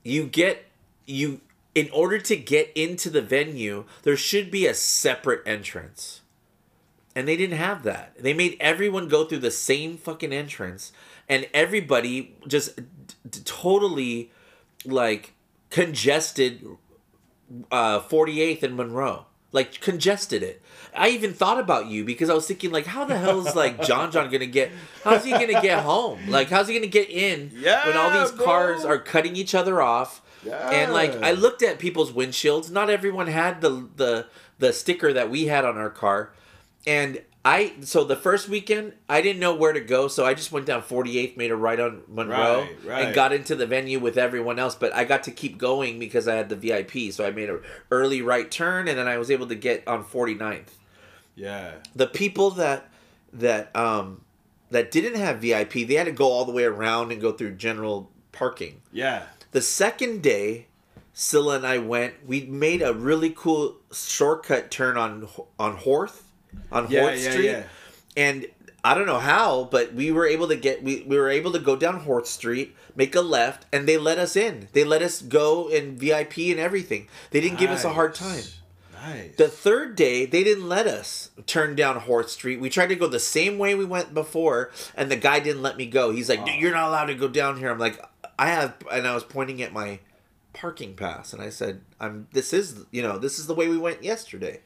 [0.04, 0.66] you get
[1.06, 1.42] you
[1.74, 6.22] in order to get into the venue, there should be a separate entrance.
[7.16, 8.16] And they didn't have that.
[8.18, 10.94] They made everyone go through the same fucking entrance
[11.28, 12.84] and everybody just d-
[13.30, 14.32] d- totally
[14.86, 15.34] like
[15.70, 16.66] congested
[17.72, 19.26] uh 48th and Monroe.
[19.54, 20.62] Like congested it.
[20.96, 23.82] I even thought about you because I was thinking like how the hell is like
[23.86, 24.72] John John gonna get
[25.04, 26.30] how's he gonna get home?
[26.30, 29.82] Like how's he gonna get in yeah, when all these cars are cutting each other
[29.82, 30.22] off?
[30.72, 32.72] And like I looked at people's windshields.
[32.72, 34.28] Not everyone had the the
[34.60, 36.32] the sticker that we had on our car.
[36.88, 40.52] And I so the first weekend I didn't know where to go, so I just
[40.52, 43.06] went down 48th, made a right on Monroe, Right, right.
[43.06, 44.76] and got into the venue with everyone else.
[44.76, 47.62] But I got to keep going because I had the VIP, so I made an
[47.90, 50.70] early right turn, and then I was able to get on 49th.
[51.36, 51.74] Yeah.
[51.96, 52.90] The people that
[53.34, 54.22] that um
[54.70, 57.52] that didn't have VIP, they had to go all the way around and go through
[57.56, 58.82] general parking.
[58.92, 59.24] Yeah.
[59.52, 60.68] The second day,
[61.14, 62.26] Silla and I went.
[62.28, 65.28] We made a really cool shortcut turn on
[65.60, 66.22] on Horth,
[66.72, 67.64] on Yeah, Horth yeah, Street, yeah.
[68.16, 68.46] and
[68.84, 71.60] I don't know how, but we were able to get we, we were able to
[71.60, 74.70] go down Horth Street, make a left, and they let us in.
[74.74, 77.08] They let us go in VIP and everything.
[77.32, 78.38] They didn't give us a hard time.
[78.38, 78.58] Nice.
[79.04, 79.36] Nice.
[79.36, 82.60] The third day, they didn't let us turn down Horth Street.
[82.60, 85.76] We tried to go the same way we went before, and the guy didn't let
[85.76, 86.12] me go.
[86.12, 88.00] He's like, "Dude, "You're not allowed to go down here." I'm like,
[88.42, 90.00] "I have," and I was pointing at my
[90.54, 92.28] parking pass, and I said, "I'm.
[92.34, 94.62] This is, you know, this is the way we went yesterday,"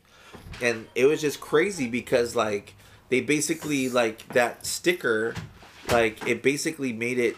[0.62, 2.74] and it was just crazy because like
[3.10, 5.36] they basically like that sticker,
[5.92, 7.36] like it basically made it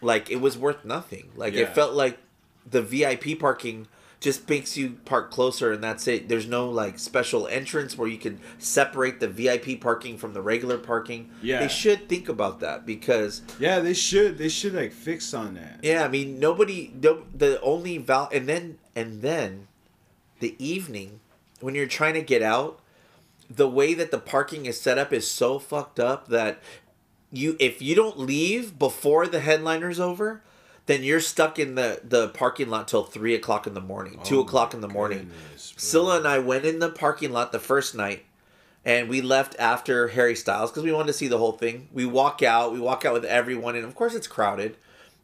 [0.00, 1.30] like it was worth nothing.
[1.36, 1.62] Like Yeah.
[1.62, 2.18] it felt like
[2.70, 3.88] the VIP parking
[4.24, 6.30] just makes you park closer and that's it.
[6.30, 10.78] There's no like special entrance where you can separate the VIP parking from the regular
[10.78, 11.30] parking.
[11.42, 11.60] Yeah.
[11.60, 14.38] They should think about that because yeah, they should.
[14.38, 15.80] They should like fix on that.
[15.82, 19.68] yeah, I mean nobody no, the only val and then and then
[20.40, 21.20] the evening
[21.60, 22.80] when you're trying to get out
[23.50, 26.62] the way that the parking is set up is so fucked up that
[27.30, 30.42] you if you don't leave before the headliner's over
[30.86, 34.38] then you're stuck in the the parking lot till three o'clock in the morning two
[34.38, 35.74] Oh o'clock in the morning goodness.
[35.76, 38.24] Silla and I went in the parking lot the first night
[38.84, 41.88] and we left after Harry Styles because we wanted to see the whole thing.
[41.92, 44.76] We walk out, we walk out with everyone, and of course it's crowded.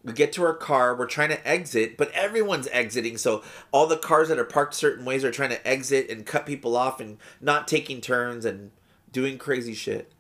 [0.03, 3.18] We get to our car, we're trying to exit, but everyone's exiting.
[3.18, 6.46] So all the cars that are parked certain ways are trying to exit and cut
[6.46, 8.70] people off and not taking turns and
[9.12, 10.11] doing crazy shit.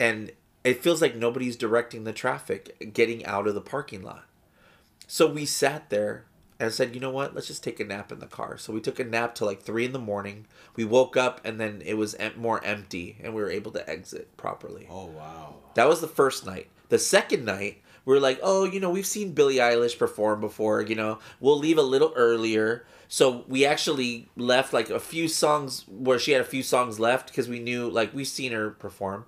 [0.00, 0.32] And
[0.64, 4.24] it feels like nobody's directing the traffic getting out of the parking lot.
[5.12, 6.26] So we sat there
[6.60, 7.34] and said, you know what?
[7.34, 8.56] Let's just take a nap in the car.
[8.56, 10.46] So we took a nap till like three in the morning.
[10.76, 13.90] We woke up and then it was em- more empty and we were able to
[13.90, 14.86] exit properly.
[14.88, 15.56] Oh wow.
[15.74, 16.68] That was the first night.
[16.90, 20.80] The second night, we were like, oh, you know, we've seen Billie Eilish perform before.
[20.80, 22.86] You know, we'll leave a little earlier.
[23.08, 27.26] So we actually left like a few songs where she had a few songs left
[27.26, 29.24] because we knew like we've seen her perform.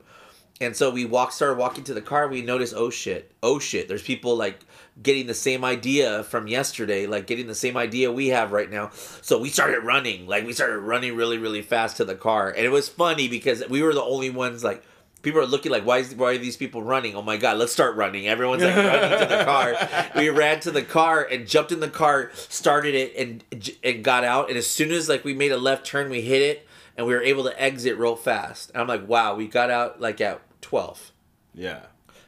[0.60, 2.28] And so we walked, started walking to the car.
[2.28, 3.88] We noticed, oh shit, oh shit.
[3.88, 4.60] There's people like
[5.00, 8.90] getting the same idea from yesterday, like getting the same idea we have right now.
[9.22, 12.64] So we started running, like we started running really, really fast to the car, and
[12.64, 14.82] it was funny because we were the only ones like.
[15.22, 17.14] People are looking like, why is why are these people running?
[17.14, 18.26] Oh my god, let's start running!
[18.26, 20.10] Everyone's like running to the car.
[20.16, 24.24] We ran to the car and jumped in the car, started it, and and got
[24.24, 24.48] out.
[24.48, 27.14] And as soon as like we made a left turn, we hit it, and we
[27.14, 28.70] were able to exit real fast.
[28.70, 31.12] And I'm like, wow, we got out like at twelve.
[31.54, 31.82] Yeah.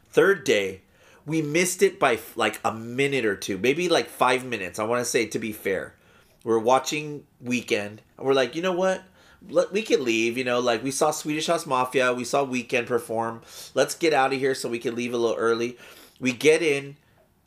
[0.09, 0.81] Third day,
[1.25, 4.79] we missed it by like a minute or two, maybe like five minutes.
[4.79, 5.95] I want to say to be fair,
[6.43, 9.03] we're watching Weeknd, and we're like, you know what?
[9.49, 10.37] Let, we could leave.
[10.37, 13.41] You know, like we saw Swedish House Mafia, we saw Weeknd perform.
[13.73, 15.77] Let's get out of here so we can leave a little early.
[16.19, 16.97] We get in.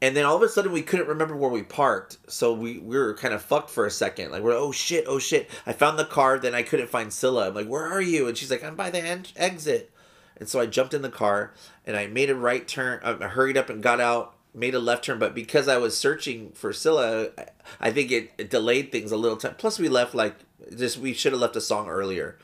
[0.00, 2.96] And then all of a sudden we couldn't remember where we parked, so we, we
[2.96, 4.30] were kind of fucked for a second.
[4.30, 5.50] Like we're oh shit, oh shit.
[5.66, 7.48] I found the car, then I couldn't find Silla.
[7.48, 8.28] I'm like, where are you?
[8.28, 9.90] And she's like, I'm by the en- exit.
[10.38, 11.53] And so I jumped in the car
[11.87, 13.01] and I made a right turn.
[13.03, 15.18] Uh, I hurried up and got out, made a left turn.
[15.18, 17.29] But because I was searching for Silla,
[17.81, 19.55] I- think it, it delayed things a little time.
[19.59, 20.37] Plus, we left like
[20.77, 22.38] just we should have left a song earlier.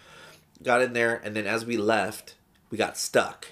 [0.63, 2.37] Got in there, and then as we left,
[2.71, 3.49] we got stuck,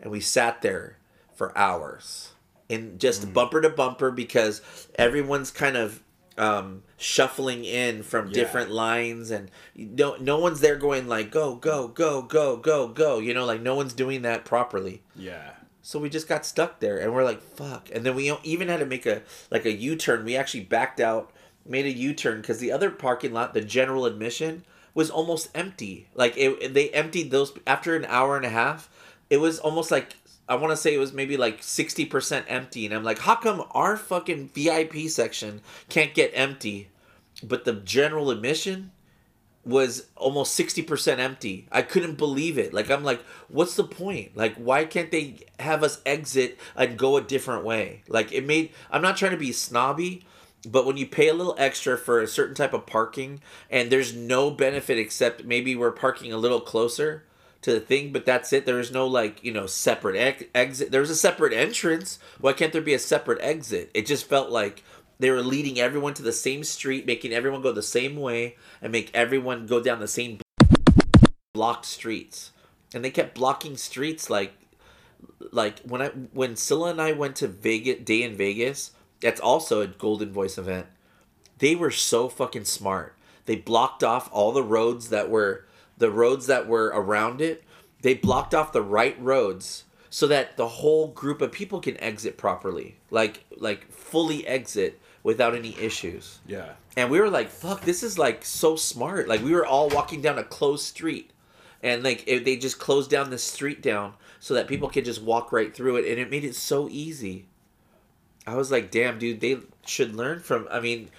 [0.00, 0.96] and we sat there
[1.34, 2.32] for hours
[2.68, 3.32] in just mm.
[3.32, 4.62] bumper to bumper because
[4.96, 6.02] everyone's kind of
[6.38, 8.34] um, shuffling in from Yeah.
[8.34, 13.18] different lines and no no one's there going like go go go go go go
[13.18, 15.50] you know like no one's doing that properly Yeah.
[15.82, 18.80] so we just got stuck there and we're like fuck and then we even had
[18.80, 21.32] to make a like a u-turn we actually backed out
[21.64, 26.34] made a u-turn because the other parking lot the general admission was almost empty like
[26.36, 28.88] it, they emptied those after an hour and a half
[29.28, 30.16] it was almost like
[30.48, 33.64] I want to say it was maybe like 60% empty and I'm like how come
[33.72, 36.88] our fucking VIP section can't get empty
[37.42, 38.92] but the general admission
[39.64, 41.66] was almost 60% empty.
[41.72, 42.72] I couldn't believe it.
[42.72, 44.36] Like I'm like what's the point?
[44.36, 48.02] Like why can't they have us exit and go a different way?
[48.08, 50.24] Like it made I'm not trying to be snobby,
[50.66, 54.14] but when you pay a little extra for a certain type of parking and there's
[54.14, 57.24] no benefit except maybe we're parking a little closer
[57.62, 58.66] to the thing, but that's it.
[58.66, 60.92] There is no like, you know, separate ex- exit.
[60.92, 62.18] There's a separate entrance.
[62.40, 63.90] Why can't there be a separate exit?
[63.94, 64.84] It just felt like
[65.18, 68.92] they were leading everyone to the same street, making everyone go the same way, and
[68.92, 70.38] make everyone go down the same
[71.54, 72.52] blocked streets.
[72.94, 74.52] And they kept blocking streets like
[75.52, 79.82] like when I when Silla and I went to Vegas Day N Vegas, that's also
[79.82, 80.86] a Goldenvoice event.
[81.58, 83.14] They were so fucking smart.
[83.46, 85.65] They blocked off all the roads that were
[85.98, 87.64] the roads that were around it.
[88.02, 92.36] They blocked off the right roads so that the whole group of people can exit
[92.36, 92.96] properly.
[93.10, 96.38] Like like fully exit without any issues.
[96.46, 96.74] Yeah.
[96.96, 99.28] And we were like, fuck, this is like so smart.
[99.28, 101.32] Like we were all walking down a closed street.
[101.82, 105.20] And like it, they just closed down the street down so that people could just
[105.20, 107.46] walk right through it and it made it so easy.
[108.46, 111.10] I was like, damn, dude, they should learn from I mean,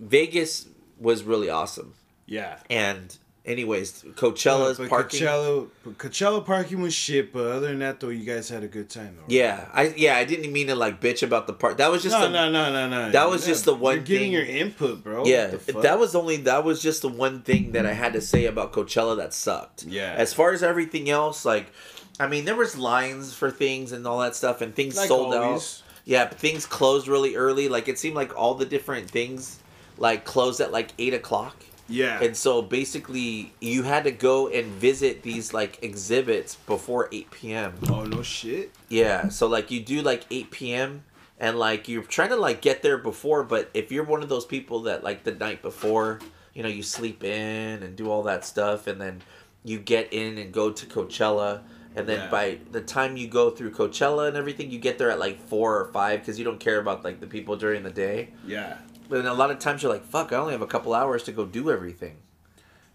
[0.00, 0.66] Vegas
[0.98, 1.94] was really awesome.
[2.26, 2.58] Yeah.
[2.68, 3.16] And
[3.48, 7.32] anyways, Coachella's but parking Coachella, Coachella parking was shit.
[7.32, 9.24] But other than that, though, you guys had a good time though.
[9.26, 11.78] Yeah, I yeah, I didn't mean to like bitch about the part.
[11.78, 13.10] That was just No, the, no, no, no, no.
[13.10, 15.24] that was just the one You're getting thing- your input, bro.
[15.24, 15.82] Yeah, What the fuck?
[15.82, 18.72] that was only that was just the one thing that I had to say about
[18.72, 19.84] Coachella that sucked.
[19.84, 20.14] Yeah.
[20.16, 21.72] As far as everything else, like,
[22.20, 25.34] I mean, there was lines for things and all that stuff, and things Like sold
[25.34, 25.82] always.
[25.82, 25.82] out.
[26.04, 27.68] Yeah, things closed really early.
[27.68, 29.58] Like it seemed like all the different things
[29.98, 31.56] like closed at like eight o'clock.
[31.88, 32.22] Yeah.
[32.22, 37.74] And so basically, you had to go and visit these like exhibits before eight p.m.
[37.90, 38.72] oh no shit.
[38.88, 41.04] Yeah, so like you do like 8 p.m.
[41.38, 44.44] and like you're trying to like get there before, but if you're one of those
[44.46, 46.20] people that like the night before,
[46.54, 49.22] you know, you sleep in and do all that stuff and then
[49.64, 51.60] you get in and go to Coachella
[51.96, 52.30] and then Yeah.
[52.30, 55.80] by the time you go through Coachella and everything, you get there at like 4
[55.80, 58.28] or 5 cuz you don't care about like the people during the day.
[58.46, 58.76] Yeah.
[59.08, 61.32] Then a lot of times you're like, "Fuck, I only have a couple hours to
[61.32, 62.18] go do everything."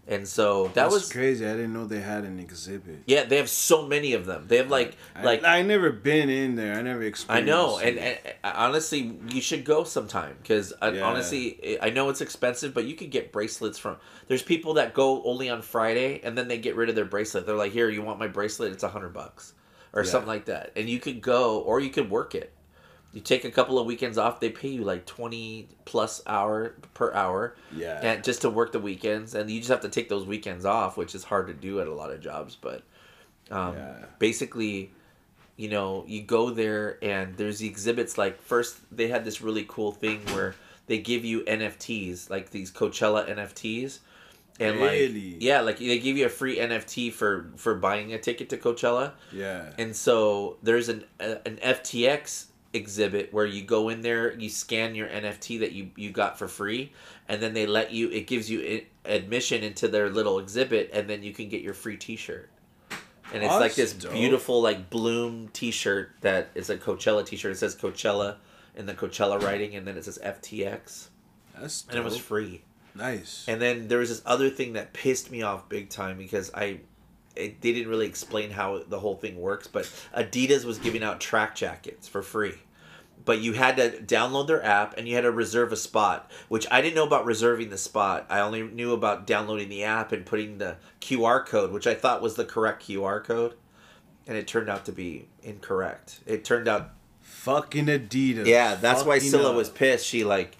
[0.06, 1.46] And so that That's was crazy.
[1.46, 3.04] I didn't know they had an exhibit.
[3.06, 4.44] yeah, they have so many of them.
[4.48, 6.74] They have like I, like I never been in there.
[6.74, 7.50] I never experienced.
[7.50, 11.00] I know, and, and uh, honestly, you should go sometime because Yeah.
[11.02, 13.96] honestly, I know it's expensive, but you could get bracelets from.
[14.28, 17.46] There's people that go only on Friday and then they get rid of their bracelet.
[17.46, 18.72] They're like, "Here, you want my bracelet?
[18.72, 19.54] It's a hundred bucks
[19.94, 20.10] or Yeah.
[20.10, 22.52] something like that." And you could go, or you could work it.
[23.14, 24.40] You take a couple of weekends off.
[24.40, 28.00] They pay you like twenty plus hour per hour, yeah.
[28.02, 29.34] and just to work the weekends.
[29.36, 31.86] And you just have to take those weekends off, which is hard to do at
[31.86, 32.56] a lot of jobs.
[32.60, 32.82] But
[33.52, 34.04] um, Yeah.
[34.18, 34.90] basically,
[35.56, 38.18] you know, you go there and there's the exhibits.
[38.18, 40.56] Like first, they had this really cool thing where
[40.88, 44.00] they give you NFTs, like these Coachella NFTs,
[44.58, 45.32] and Really?
[45.34, 48.56] like yeah, like they give you a free NFT for for buying a ticket to
[48.56, 49.12] Coachella.
[49.32, 49.70] yeah.
[49.78, 54.94] And so there's an a, an FTX exhibit where you go in there, you scan
[54.94, 56.92] your NFT that you you got for free,
[57.28, 58.10] and then they let you.
[58.10, 61.96] It gives you admission into their little exhibit, and then you can get your free
[61.96, 62.50] T-shirt.
[63.32, 64.12] And it's Oh, like this dope.
[64.12, 67.52] beautiful like bloom T-shirt that is a Coachella T-shirt.
[67.52, 68.36] It says Coachella
[68.76, 71.08] in the Coachella writing, and then it says FTX,
[71.58, 72.62] That's and it was free.
[72.94, 73.44] nice.
[73.48, 76.80] And then there was this other thing that pissed me off big time because I,
[77.34, 79.66] it, they didn't really explain how the whole thing works.
[79.66, 79.84] But
[80.16, 82.54] Adidas was giving out track jackets for free,
[83.24, 86.30] but you had to download their app and you had to reserve a spot.
[86.48, 88.26] Which I didn't know about reserving the spot.
[88.28, 92.22] I only knew about downloading the app and putting the QR code, which I thought
[92.22, 93.54] was the correct QR code,
[94.26, 96.20] and it turned out to be incorrect.
[96.26, 98.46] It turned out Fucking Adidas.
[98.46, 99.56] yeah, that's why Silla up.
[99.56, 100.06] was pissed.
[100.06, 100.56] She like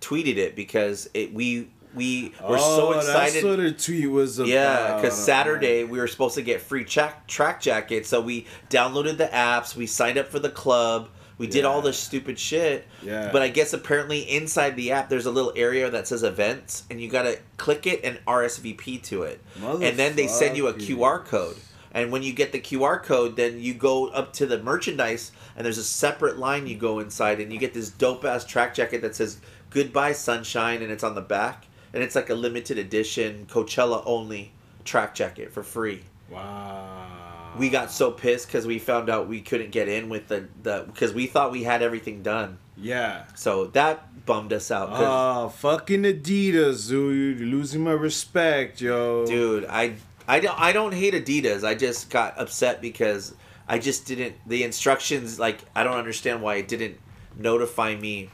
[0.00, 3.44] tweeted it because it we we oh, were oh, so That's excited.
[3.44, 4.48] what her tweet was about.
[4.48, 9.16] Yeah, because Saturday we were supposed to get free track track jackets, so we downloaded
[9.18, 11.86] the apps, we signed up for the club, we did all Yeah.
[11.86, 12.86] this stupid shit.
[13.02, 13.30] Yeah.
[13.32, 17.00] But I guess apparently inside the app there's a little area that says events, and
[17.00, 20.74] you gotta click it and RSVP to it, and then they send you a.
[20.74, 21.56] QR code.
[21.94, 25.64] And when you get the QR code, then you go up to the merchandise, and
[25.66, 29.02] there's a separate line you go inside, and you get this dope ass track jacket
[29.02, 33.46] that says "Goodbye Sunshine," and it's on the back, and it's like a limited edition
[33.50, 34.52] Coachella only
[34.84, 36.02] track jacket for free.
[36.30, 37.11] Wow.
[37.58, 40.84] We got so pissed because we found out we couldn't get in with the the
[40.86, 42.58] because we thought we had everything done.
[42.76, 43.24] Yeah.
[43.34, 44.88] So that bummed us out.
[44.92, 47.38] Oh, fucking Adidas, dude.
[47.38, 49.26] You're losing my respect, yo.
[49.26, 49.94] dude, I
[50.26, 51.64] I don't I don't hate Adidas.
[51.64, 53.34] I just got upset because
[53.68, 56.98] I just didn't the instructions like I don't understand why it didn't
[57.36, 58.30] notify me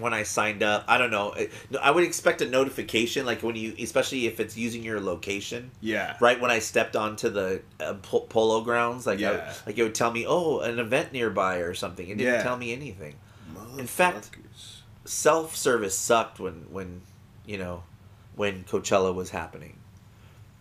[0.00, 0.84] when I signed up.
[0.88, 1.34] I don't know.
[1.80, 5.70] I would expect a notification like when you especially if it's using your location.
[5.80, 6.16] Yeah.
[6.20, 9.54] Right when I stepped onto the uh, po- polo grounds, like I- Yeah.
[9.66, 12.06] like it would tell me, "Oh, an event nearby" or something.
[12.08, 12.42] It didn't Yeah.
[12.42, 13.14] tell me anything.
[13.78, 14.30] In fact-
[15.04, 17.00] Self service sucked when when
[17.46, 17.82] you know
[18.36, 19.78] when Coachella was happening.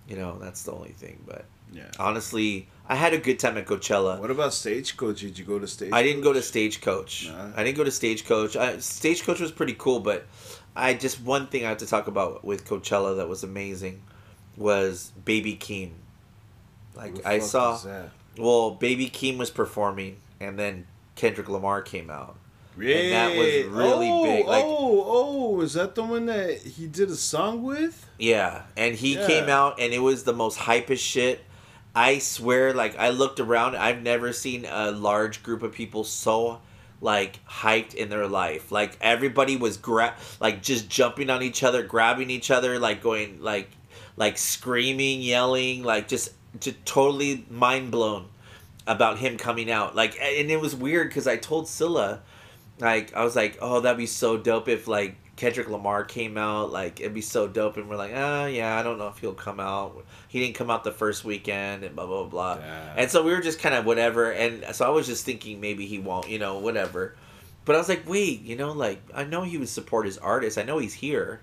[0.08, 1.22] You know that's the only thing.
[1.28, 1.92] But yeah.
[2.00, 4.20] honestly, I had a good time at Coachella.
[4.20, 5.20] What about Stagecoach?
[5.20, 5.98] Did you go to Stagecoach?
[5.98, 7.30] I didn't go to Stagecoach.
[7.30, 7.52] Nah.
[7.56, 8.56] I didn't go to Stagecoach.
[8.56, 10.26] I, Stagecoach was pretty cool, but
[10.76, 14.02] I just one thing I have to talk about with Coachella that was amazing
[14.56, 15.92] was Baby Keem.
[16.96, 17.80] Like I saw,
[18.38, 22.38] well, Baby Keem was performing, and then Kendrick Lamar came out.
[22.76, 23.10] Really?
[23.10, 27.10] that was really oh, big, like- oh, oh, is that the one that he did
[27.10, 28.08] a song with?
[28.20, 29.26] Yeah, and he Yeah.
[29.26, 31.44] came out, and it was the most hypest shit.
[31.98, 36.62] I swear, like I looked around, I've never seen a large group of people so
[37.02, 38.72] like hyped in their life.
[38.72, 43.42] Like everybody was gra- like just jumping on each other, grabbing each other, like going
[43.42, 43.72] like
[44.16, 46.30] like screaming, yelling, like just
[46.60, 48.28] just totally mind blown
[48.86, 49.96] about him coming out.
[49.96, 52.22] Like and it was weird because I told Silla
[52.80, 56.72] like I was like, oh, that'd be so dope if like Kendrick Lamar came out.
[56.72, 59.34] Like it'd be so dope, and we're like, oh yeah, I don't know if he'll
[59.34, 60.04] come out.
[60.28, 62.58] He didn't come out the first weekend, and blah blah blah.
[62.60, 62.94] Yeah.
[62.98, 64.32] And so we were just kind of whatever.
[64.32, 67.16] And so I was just thinking maybe he won't, you know, whatever.
[67.64, 70.58] But I was like, wait, you know, like I know he would support his artist.
[70.58, 71.40] I know he's here.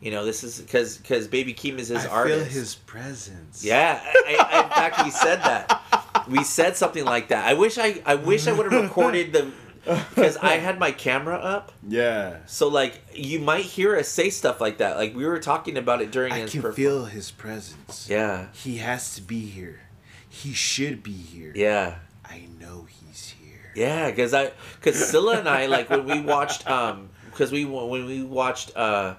[0.00, 2.50] You know, this is because because Baby Keem is his I artist.
[2.50, 3.64] feel his presence.
[3.64, 5.80] Yeah, I, I, in fact, we said that.
[6.28, 7.44] We said something like that.
[7.46, 9.50] I wish I, I wish I would have recorded the,
[9.84, 11.72] because I had my camera up.
[11.86, 12.38] Yeah.
[12.46, 14.96] So like, you might hear us say stuff like that.
[14.96, 16.52] Like we were talking about it during I his.
[16.52, 18.06] can perform- feel his presence.
[18.08, 19.80] Yeah, He has to be here.
[20.28, 21.52] He should be here.
[21.54, 23.72] yeah, I know he's here.
[23.76, 24.10] yeah.
[24.10, 28.22] Because I, because Silla and I like when we watched, um, because we when we
[28.24, 29.14] watched uh,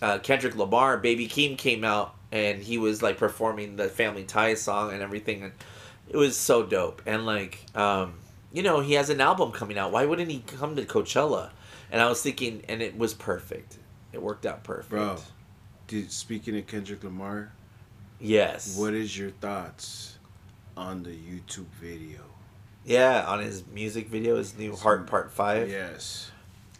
[0.00, 4.60] uh, Kendrick Lamar, Baby Keem came out and he was like performing the Family Ties
[4.62, 5.52] song and everything, and
[6.08, 7.02] it was so dope.
[7.06, 8.14] And like, um,
[8.52, 9.92] you know, he has an album coming out.
[9.92, 11.50] Why wouldn't he come to Coachella?
[11.90, 13.78] And I was thinking, and it was perfect.
[14.12, 14.90] It worked out perfect.
[14.90, 15.18] Bro,
[15.86, 17.52] dude, speaking of Kendrick Lamar,
[18.20, 18.76] Yes.
[18.78, 20.16] what is your thoughts
[20.76, 22.20] on the YouTube video?
[22.84, 25.70] Yeah, on his music video, his new Heart Part Five.
[25.70, 26.30] Yes.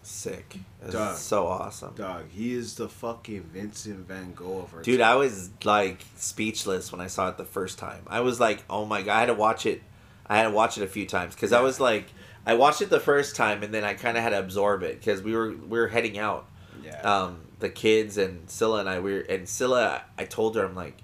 [0.02, 0.56] Sick.
[0.90, 1.16] Dog.
[1.16, 1.94] so awesome.
[1.94, 5.12] Dog, he is the fucking Vincent Van Gogh of our Dude, time.
[5.12, 8.02] I was like speechless when I saw it the first time.
[8.08, 9.80] I was like, "Oh my god!" I had to watch it.
[10.26, 12.06] I had to watch it a few times because I was like,
[12.46, 14.98] I watched it the first time and then I kind of had to absorb it
[14.98, 16.48] because we were we were heading out.
[16.82, 17.00] Yeah.
[17.00, 20.02] Um, the kids and Silla and I we were and Silla.
[20.18, 21.02] I told her I'm like,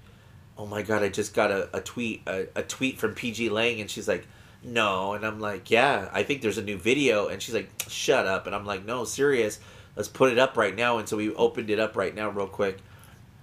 [0.57, 3.79] "Oh my god!" I just got a, a tweet a, a tweet from PG Lang
[3.79, 4.27] and she's like,
[4.63, 8.25] "No," and I'm like, "Yeah, I think there's a new video," and she's like, "Shut
[8.25, 9.59] up," and I'm like, "No, serious."
[9.95, 10.97] Let's put it up right now.
[10.97, 12.79] And so we opened it up right now, real quick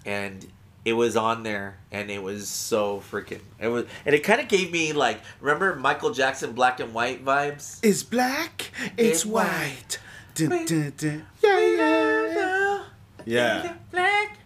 [0.06, 0.46] and
[0.86, 4.46] it was on there and it was so freaking it was and it kind of
[4.46, 9.98] gave me like remember michael jackson black and white vibes It's black, it's, It's white.
[10.36, 11.26] Dun, dun, dun.
[11.42, 12.84] Yeah, yeah,
[13.26, 13.72] yeah.
[13.90, 14.38] black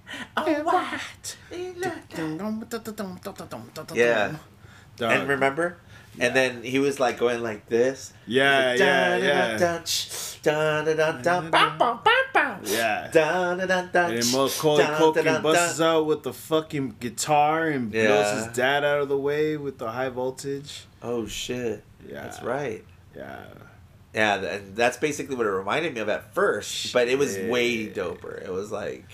[0.47, 1.37] And white.
[3.99, 5.11] Yeah.
[5.21, 5.77] And remember
[6.19, 9.59] and then he was like going like this Yeah, yeah, yeah.
[12.65, 13.51] Yeah Yeah.
[13.53, 13.91] And then
[14.33, 18.35] Macaulay Culkin busts out with the fucking guitar and blows Yeah.
[18.45, 20.85] his dad out of the way with the high voltage.
[21.03, 22.23] oh shit Yeah.
[22.23, 22.85] that's right
[23.17, 23.41] Yeah.
[24.15, 27.85] yeah and that's basically what it reminded me of at first but it was way
[27.85, 27.95] Shit.
[27.95, 29.05] doper it was like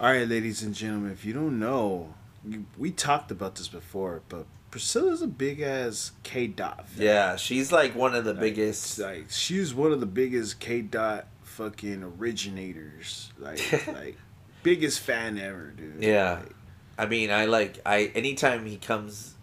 [0.00, 2.12] All right, ladies and gentlemen, if you don't know,
[2.44, 4.44] you- we talked about this before, but
[4.74, 6.84] Priscilla's a big ass K dot.
[6.96, 10.80] yeah she's like one of the Like, biggest Like she's one of the biggest K
[10.82, 13.32] dot fucking originators.
[13.38, 14.16] Like like
[14.64, 16.02] biggest fan ever, dude.
[16.02, 16.40] Yeah.
[16.40, 16.52] Like,
[16.98, 19.34] I mean, I like I anytime he comes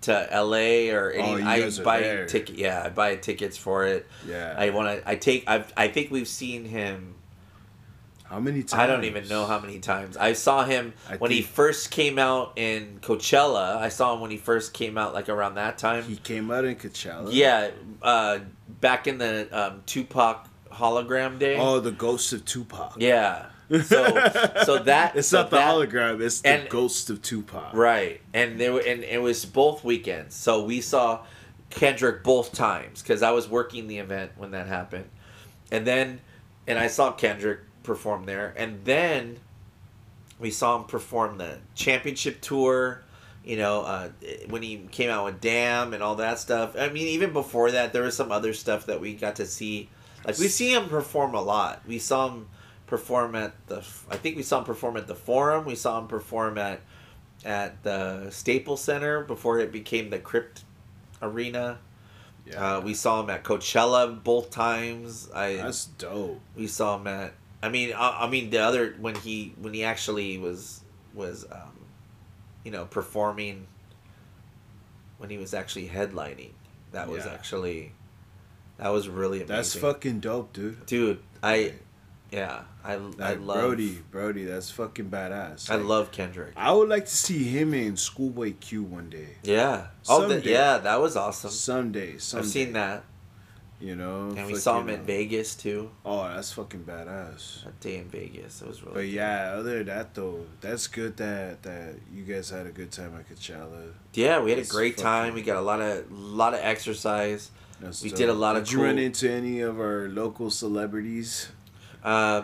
[0.00, 2.24] to LA or oh, any Oh, I buy there.
[2.26, 2.56] ticket.
[2.56, 4.06] Yeah, I buy tickets for it.
[4.26, 4.54] yeah.
[4.56, 5.06] I want to.
[5.06, 5.44] I take.
[5.46, 7.16] I I think we've seen him.
[8.28, 8.74] How many times?
[8.74, 10.16] I don't even know how many times.
[10.16, 13.76] I saw him I when he first came out in Coachella.
[13.76, 16.02] I saw him when he first came out, like around that time.
[16.04, 17.28] He came out in Coachella.
[17.32, 17.70] yeah,
[18.02, 18.40] uh,
[18.80, 21.56] back in the um, Tupac hologram day.
[21.58, 22.96] Oh, the ghost of Tupac.
[22.98, 23.46] Yeah.
[23.70, 23.80] So
[24.64, 26.20] so that It's so not the that- hologram.
[26.20, 27.72] It's the and- ghost of Tupac.
[27.74, 30.34] Right, and there were, and it was both weekends.
[30.34, 31.20] So we saw
[31.70, 35.04] Kendrick both times because I was working the event when that happened,
[35.70, 36.20] and then
[36.66, 39.38] and I saw Kendrick perform there, and then
[40.38, 43.02] we saw him perform the championship tour.
[43.44, 44.10] You know, uh,
[44.50, 46.76] when he came out with Damn and all that stuff.
[46.78, 49.88] I mean, even before that, there was some other stuff that we got to see.
[50.26, 51.80] Like we see him perform a lot.
[51.86, 52.46] We saw him
[52.86, 53.78] perform at the.
[54.10, 55.64] I think we saw him perform at the Forum.
[55.64, 56.80] We saw him perform at
[57.44, 60.64] at the Staples Center before it became the Crypt
[61.22, 61.78] Arena.
[62.46, 65.30] Yeah, Uh, we saw him at Coachella both times.
[65.34, 66.40] I that's dope.
[66.54, 67.32] we saw him at.
[67.62, 70.82] I mean, I, I mean the other when he when he actually was
[71.14, 71.78] was, um,
[72.64, 73.66] you know, performing.
[75.18, 76.52] When he was actually headlining,
[76.92, 77.32] that was Yeah.
[77.32, 77.92] actually,
[78.76, 79.48] that was really amazing.
[79.56, 80.86] That's fucking dope, dude.
[80.86, 81.18] dude.
[81.42, 81.74] I,
[82.30, 84.44] yeah, I I love Brody, Brody.
[84.44, 85.68] That's fucking badass.
[85.70, 86.52] I Like, love Kendrick.
[86.56, 89.38] I would like to see him in Schoolboy Q one day.
[89.42, 89.88] Yeah.
[90.08, 91.50] Oh, the, yeah, that was awesome.
[91.50, 92.44] Someday, someday.
[92.46, 93.02] I've seen that,
[93.80, 95.90] You know, and we saw him fucking, in Vegas too.
[96.04, 97.62] Oh, that's fucking badass.
[97.62, 98.94] That day in Vegas, it was really.
[98.94, 102.90] But yeah, other than that though, that's good that that you guys had a good
[102.90, 103.92] time at Coachella.
[104.14, 105.34] Yeah, we had a great time.
[105.34, 107.52] We got a lot of lot of exercise.
[107.80, 108.18] That's We dope.
[108.18, 111.48] did a lot of Did you run into any of our local celebrities?
[112.02, 112.42] Uh,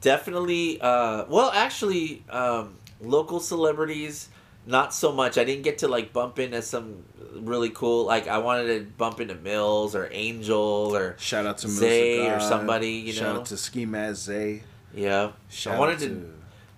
[0.00, 0.80] definitely.
[0.80, 4.28] Uh, well, actually, um, local celebrities,
[4.66, 5.38] not so much.
[5.38, 7.04] I didn't get to like bump into some
[7.34, 8.04] really cool.
[8.04, 12.40] Like I wanted to bump into Mills or Angel or Shout out to Zay or
[12.40, 13.40] somebody, you Shout know?
[13.40, 14.62] out to Ski Mask Zay.
[14.94, 15.32] yeah.
[15.48, 16.32] Shout I wanted out to.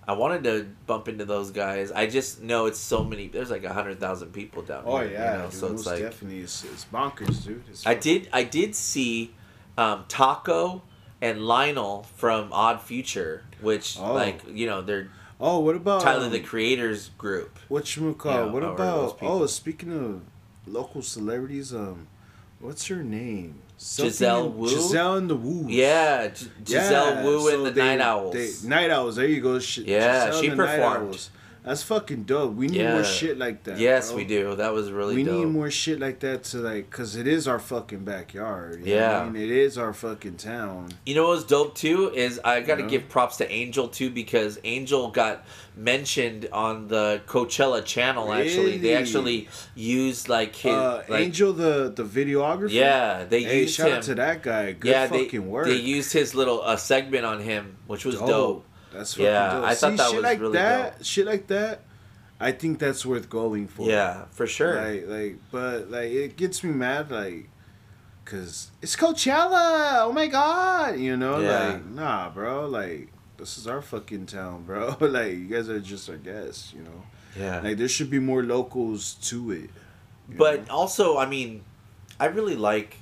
[0.07, 1.91] I wanted to bump into those guys.
[1.91, 3.27] I just know it's so many.
[3.27, 5.11] There's like a hundred thousand people down Oh here.
[5.11, 5.43] yeah, you know?
[5.45, 7.63] dude, so it's like definitely it's, it's bonkers, dude.
[7.69, 8.27] It's I did.
[8.33, 9.35] I did see
[9.77, 10.81] um, Taco
[11.21, 14.13] and Lionel from Odd Future, which Oh.
[14.15, 15.09] like you know they're
[15.39, 17.57] Oh, what about Tyler um, the Creator's group.
[17.69, 18.33] What you call?
[18.33, 19.17] Yeah, what about?
[19.21, 20.21] Oh, speaking of
[20.71, 22.07] local celebrities, um,
[22.59, 23.61] what's her name?
[23.79, 24.67] Giselle Wu?
[24.67, 25.65] Giselle and the Wu.
[25.69, 28.33] Yeah, G- Giselle Yeah, Wu so and the they- Night Owls.
[28.33, 29.15] they- Night Owls.
[29.15, 29.57] There you go.
[29.59, 31.29] Sh- Yeah, Giselle she and the Night performed.
[31.69, 32.55] That's fucking dope.
[32.55, 32.93] We need Yeah.
[32.95, 33.77] more shit like that.
[33.77, 34.17] yes, bro.
[34.17, 34.55] we do.
[34.55, 35.17] That was really dope.
[35.17, 35.45] we dope.
[35.45, 38.83] need more shit like that to like, cause it is our fucking backyard.
[38.83, 39.21] you Yeah.
[39.21, 39.39] I mean?
[39.43, 40.89] it is our fucking town.
[41.05, 44.09] You know what was dope too is I got to give props to Angel too
[44.09, 45.45] because Angel got
[45.77, 48.33] mentioned on the Coachella channel.
[48.33, 52.71] Actually, they actually used like his uh, like, Angel, the the videographer.
[52.71, 53.97] Yeah, they Hey, used shout him.
[53.97, 54.71] out to that guy.
[54.73, 55.67] Good yeah, they, fucking work.
[55.67, 58.65] they used his little uh, segment on him, which was dope.
[58.93, 59.63] That's fucking Yeah, dope.
[59.65, 61.81] I thought See, that shit was like really that, shit like that.
[62.39, 63.87] I think that's worth going for.
[63.87, 64.75] Yeah, for sure.
[64.75, 67.49] Like, like, but like, it gets me mad, like,
[68.25, 69.99] cause it's Coachella.
[70.05, 71.67] Oh my god, you know, Yeah.
[71.73, 74.95] like, nah, bro, like, this is our fucking town, bro.
[75.01, 77.03] like, you guys are just our guests, you know.
[77.37, 77.59] yeah.
[77.61, 79.69] Like, there should be more locals to it.
[80.29, 80.75] But know?
[80.75, 81.63] also, I mean,
[82.19, 82.97] I really like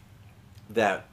[0.71, 1.07] that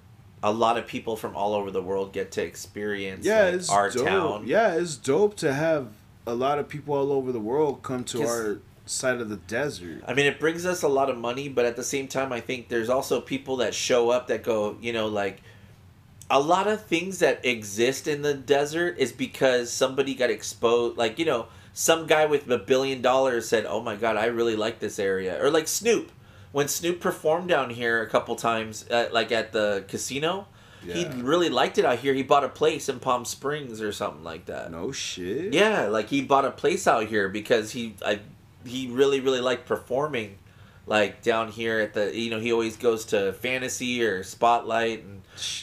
[0.44, 3.70] a lot of people from all over the world get to experience yeah, like, it's
[3.70, 4.06] our dope.
[4.06, 4.42] town.
[4.46, 5.88] Yeah, it's dope to have
[6.26, 10.02] a lot of people all over the world come to our side of the desert.
[10.06, 12.40] I mean, it brings us a lot of money, but at the same time, I
[12.40, 15.40] think there's also people that show up that go, you know, like
[16.30, 20.98] a lot of things that exist in the desert is because somebody got exposed.
[20.98, 24.56] Like, you know, some guy with a billion dollars said, "Oh my god, I really
[24.56, 26.12] like this area," or like Snoop.
[26.54, 30.46] When Snoop performed down here a couple times, uh, like at the casino,
[30.86, 32.14] he really liked it out here.
[32.14, 34.70] He bought a place in Palm Springs or something like that.
[34.70, 35.52] No shit.
[35.52, 38.20] Yeah, like he bought a place out here because he I
[38.64, 40.38] he really really liked performing
[40.86, 45.22] like down here at the you know he always goes to fantasy or spotlight and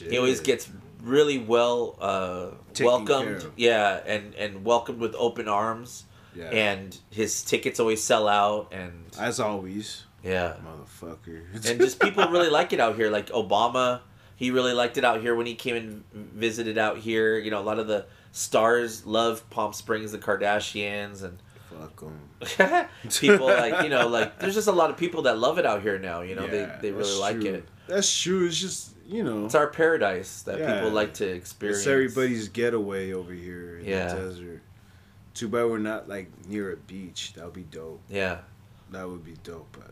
[0.09, 0.69] he always gets
[1.03, 2.47] really well uh
[2.81, 6.03] welcomed yeah and and welcomed with open arms
[6.35, 6.49] Yeah.
[6.49, 11.43] and his tickets always sell out and As always, yeah motherfucker.
[11.69, 13.09] and just people really like it out here.
[13.09, 14.01] Like Obama,
[14.35, 17.37] he really liked it out here when he came and visited out here.
[17.39, 21.37] You know, a lot of the stars love Palm Springs, the Kardashians, and
[21.69, 22.87] fuck 'em.
[23.19, 25.81] people like you know, like there's just a lot of people that love it out
[25.81, 26.21] here now.
[26.21, 27.53] You know, Yeah, they they really like true.
[27.55, 27.67] it.
[27.87, 28.45] That's true.
[28.47, 30.75] It's just you know, It's our paradise that Yeah.
[30.75, 31.79] people like to experience.
[31.79, 34.13] it's everybody's getaway over here in Yeah.
[34.13, 34.61] the desert.
[35.33, 37.33] Too bad we're not like near a beach.
[37.35, 38.01] That would be dope.
[38.09, 38.39] Yeah,
[38.91, 39.67] That would be dope.
[39.77, 39.91] But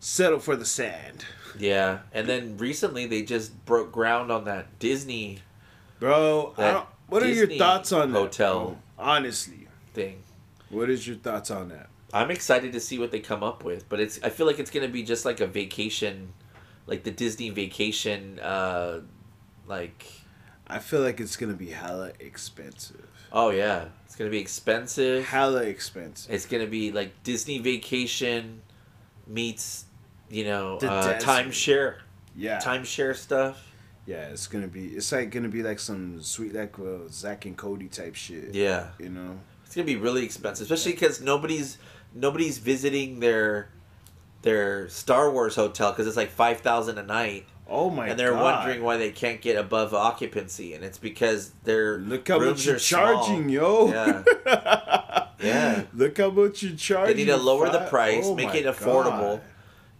[0.00, 1.24] settle for the sand,
[1.58, 2.00] yeah.
[2.12, 5.38] And then recently they just broke ground on that Disney
[6.00, 6.54] bro.
[6.56, 8.64] I That don't, what are your thoughts on that, hotel.
[8.64, 8.78] bro?
[8.98, 10.22] Honestly, thing.
[10.70, 11.88] what is your thoughts on that?
[12.12, 14.70] I'm excited to see what they come up with, but it's I feel like it's
[14.70, 16.32] gonna be just like a vacation,
[16.86, 19.00] like the Disney vacation, uh,
[19.68, 20.04] like
[20.66, 23.06] I feel like it's gonna be hella expensive.
[23.32, 25.24] oh yeah, it's gonna be expensive.
[25.26, 26.32] Hella expensive.
[26.34, 28.62] It's gonna be like Disney vacation
[29.26, 29.84] meets,
[30.30, 31.96] you know, uh, timeshare,
[32.36, 32.58] Yeah.
[32.60, 33.66] timeshare stuff.
[34.06, 34.86] Yeah, it's gonna be.
[34.88, 38.54] It's like gonna be like some sweet like uh, Zach and Cody type shit.
[38.54, 39.38] Yeah, You know.
[39.64, 41.78] it's gonna be really expensive, especially because nobody's
[42.14, 43.68] nobody's visiting their
[44.42, 48.10] their Star Wars hotel because it's like five thousand a night, Oh my god.
[48.12, 48.42] and they're God.
[48.66, 52.66] wondering why they can't get above occupancy, and it's because their Look how rooms much
[52.66, 53.26] you're are small.
[53.26, 53.88] charging, yo.
[53.92, 55.26] Yeah.
[55.42, 55.84] Yeah.
[55.94, 57.16] Look how much you're charging.
[57.16, 59.36] They need to lower the price, Oh make it affordable.
[59.38, 59.40] God.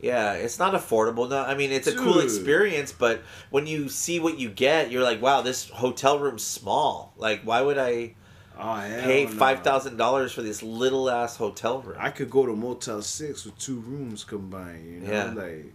[0.00, 1.28] Yeah, it's not affordable.
[1.28, 5.02] No, I mean it's a cool experience, but when you see what you get, you're
[5.02, 7.12] like, wow, this hotel room's small.
[7.18, 8.14] Like, why would I
[8.58, 11.96] Oh, pay five thousand dollars for this little ass hotel room?
[11.98, 14.84] I could go to Motel Six with two rooms combined.
[14.86, 15.32] You know, Yeah.
[15.34, 15.72] like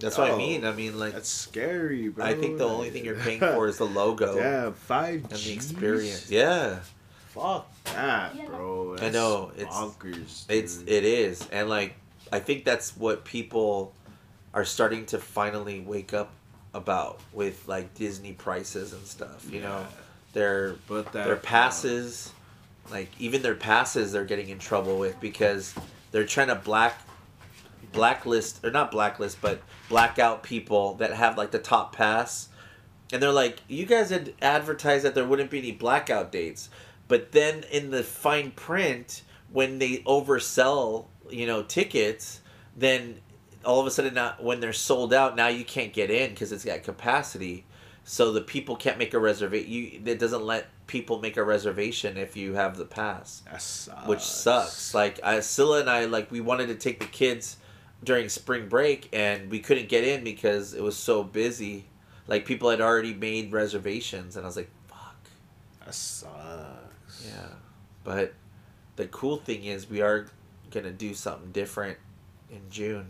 [0.00, 0.64] That's what I Oh, mean.
[0.64, 2.24] I mean, like, that's scary, bro.
[2.24, 5.52] I think the only thing you're paying for is the logo yeah, five and the
[5.52, 6.30] experience.
[6.30, 6.80] Yeah,
[7.28, 8.46] Fuck that, Yeah.
[8.46, 8.96] bro.
[9.00, 10.44] I know, it's- bonkers.
[10.48, 11.94] it's it is, and like,
[12.34, 13.94] I think that's what people
[14.52, 16.32] are starting to finally wake up
[16.74, 19.46] about with like Disney prices and stuff.
[19.48, 19.86] You know,
[20.32, 22.32] their but that their uh, passes,
[22.90, 25.74] like even their passes, they're getting in trouble with because
[26.10, 27.00] they're trying to black
[27.92, 32.48] blacklist or not blacklist, but black out people that have like the top pass.
[33.12, 36.68] And they're like, you guys had advertised that there wouldn't be any blackout dates,
[37.06, 39.22] but then in the fine print,
[39.52, 42.40] when they oversell, you know, tickets,
[42.76, 43.20] then
[43.64, 46.52] all of a sudden, now, when they're sold out, now you can't get in because
[46.52, 47.64] it's got capacity.
[48.04, 49.70] So the people can't make a reservation.
[49.70, 54.06] You it doesn't let people make a reservation if you have the pass that sucks.
[54.06, 54.92] which sucks.
[54.94, 57.56] Like I, Silla and I, like we wanted to take the kids
[58.02, 61.86] during spring break, and we couldn't get in because it was so busy.
[62.26, 65.16] Like people had already made reservations, and I was like, "Fuck."
[65.86, 67.26] That sucks.
[67.26, 67.48] Yeah,
[68.04, 68.34] but
[68.96, 70.26] the cool thing is we are
[70.74, 71.96] gonna do something different
[72.50, 73.06] in June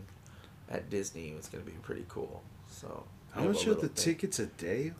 [0.69, 1.29] at Disney.
[1.29, 2.41] It's gonna be pretty cool.
[2.69, 3.03] So
[3.33, 3.89] How much are the thing.
[3.95, 4.93] tickets a day?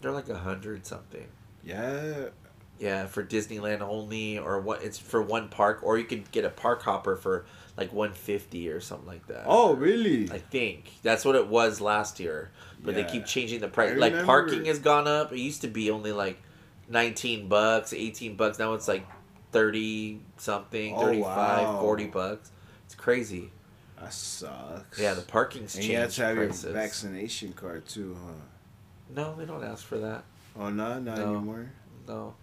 [0.00, 1.26] They're like a hundred something.
[1.64, 2.28] Yeah.
[2.78, 4.82] Yeah, for Disneyland only, or what?
[4.82, 7.44] It's for one park, or you could get a park hopper for
[7.76, 9.44] like one fifty or something like that.
[9.46, 10.28] Oh, really?
[10.32, 12.50] I think that's what it was last year,
[12.82, 13.96] but they keep changing the price.
[13.96, 15.32] Like parking has gone up.
[15.32, 16.42] It used to be only like
[16.88, 18.58] nineteen bucks, eighteen bucks.
[18.58, 19.06] Now it's like
[19.52, 21.22] thirty something, Oh, 35,
[21.68, 21.80] wow.
[21.80, 22.50] 40 bucks.
[22.86, 23.50] It's crazy.
[24.00, 24.98] that sucks.
[24.98, 26.64] Yeah, the parking's and changed you have to have prices.
[26.64, 28.32] your vaccination card too, huh?
[29.14, 30.24] No, they don't ask for that.
[30.58, 31.36] Oh no, not No.
[31.36, 31.70] anymore.
[32.08, 32.34] No.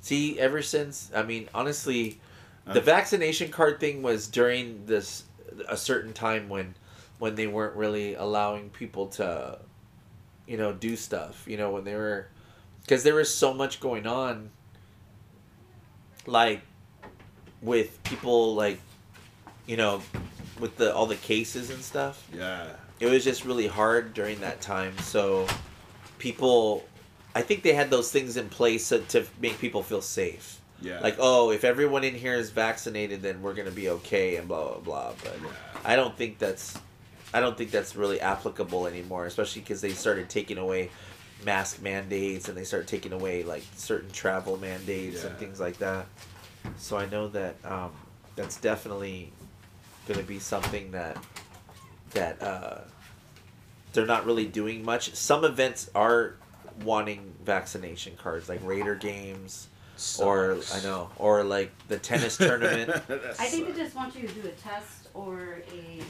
[0.00, 2.20] See, ever since I mean, honestly,
[2.64, 2.84] the Uh.
[2.84, 5.24] vaccination card thing was during this
[5.68, 6.74] a certain time when
[7.18, 9.58] when they weren't really allowing people to
[10.46, 12.28] you know do stuff you know when they were
[12.82, 14.50] because there was so much going on
[16.28, 16.60] like
[17.62, 18.78] with people like
[19.66, 20.00] you know
[20.60, 22.68] with the all the cases and stuff Yeah.
[23.00, 24.96] it was just really hard during that time.
[24.98, 25.46] So
[26.18, 26.84] people,
[27.34, 30.60] I think they had those things in place to, to make people feel safe.
[30.80, 31.00] Yeah.
[31.00, 34.64] Like, oh, if everyone in here is vaccinated, then we're gonna be okay, and blah
[34.68, 35.12] blah blah.
[35.22, 35.36] But
[35.84, 36.76] I don't think that's,
[37.32, 40.90] I don't think that's really applicable anymore, especially because they started taking away
[41.44, 46.06] mask mandates and they start taking away like certain travel mandates and things like that.
[46.76, 47.92] So I know that um,
[48.36, 49.32] that's definitely
[50.06, 51.16] gonna be something that
[52.10, 52.78] that uh,
[53.92, 55.14] they're not really doing much.
[55.14, 56.36] Some events are
[56.84, 59.68] wanting vaccination cards, like Raider games,
[60.20, 62.90] or I know, or like the tennis tournament.
[63.38, 66.02] I think they just want you to do a test or a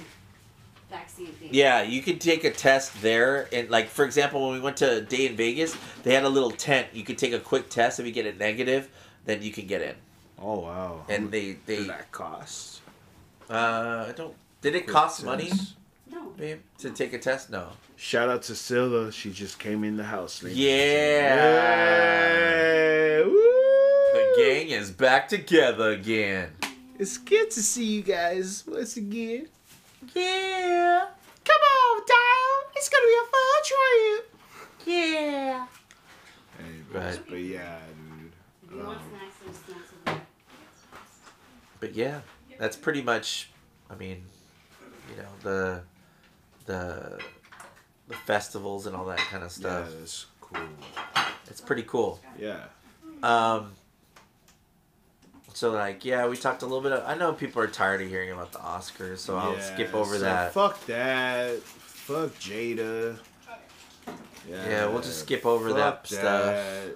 [0.90, 1.48] vaccine thing.
[1.52, 4.98] Yeah, you could take a test there, and like for example, when we went to
[4.98, 6.88] a Day N Vegas, they had a little tent.
[6.92, 8.00] You could take a quick test.
[8.00, 8.88] If you get it negative,
[9.24, 9.94] then you can get in.
[10.40, 11.04] Oh wow.
[11.08, 12.80] And much they they does that cost?
[13.50, 14.34] uh, I don't.
[14.60, 15.50] Did it cost money,
[16.10, 16.30] No.
[16.36, 17.48] babe, to take a test?
[17.50, 17.68] No.
[17.96, 19.10] Shout out to Silla.
[19.12, 20.42] She just came in the house.
[20.42, 20.74] ladies Yeah.
[23.18, 23.24] Yeah.
[23.24, 23.32] Woo.
[23.32, 26.50] The gang is back together again.
[26.98, 29.48] It's good to see you guys once again.
[30.14, 31.06] Yeah.
[31.44, 32.70] Come on, Dio.
[32.76, 34.34] It's gonna be a fun trip.
[34.86, 35.66] Yeah.
[36.56, 37.20] Hey, Right.
[37.28, 37.78] But yeah,
[38.20, 38.32] dude.
[38.64, 40.26] If you want Um, snacks, there's snacks over there.
[41.80, 42.20] But yeah,
[42.58, 43.50] that's pretty much.
[43.90, 44.24] I mean,
[45.10, 45.82] you know the
[46.66, 47.20] the
[48.08, 49.90] the festivals and all that kind of Yeah, stuff.
[49.98, 50.60] that's cool.
[51.48, 52.20] It's pretty cool.
[52.38, 52.64] Yeah.
[53.22, 53.72] Um.
[55.58, 56.92] So like, yeah, we talked a little bit.
[56.92, 59.92] Of, I know people are tired of hearing about the Oscars, so I'll Yeah, skip
[59.92, 60.52] over so that.
[60.52, 61.58] Fuck that.
[61.64, 63.18] Fuck Jada.
[64.48, 66.22] Yeah, we'll just skip over that stuff.
[66.22, 66.94] that.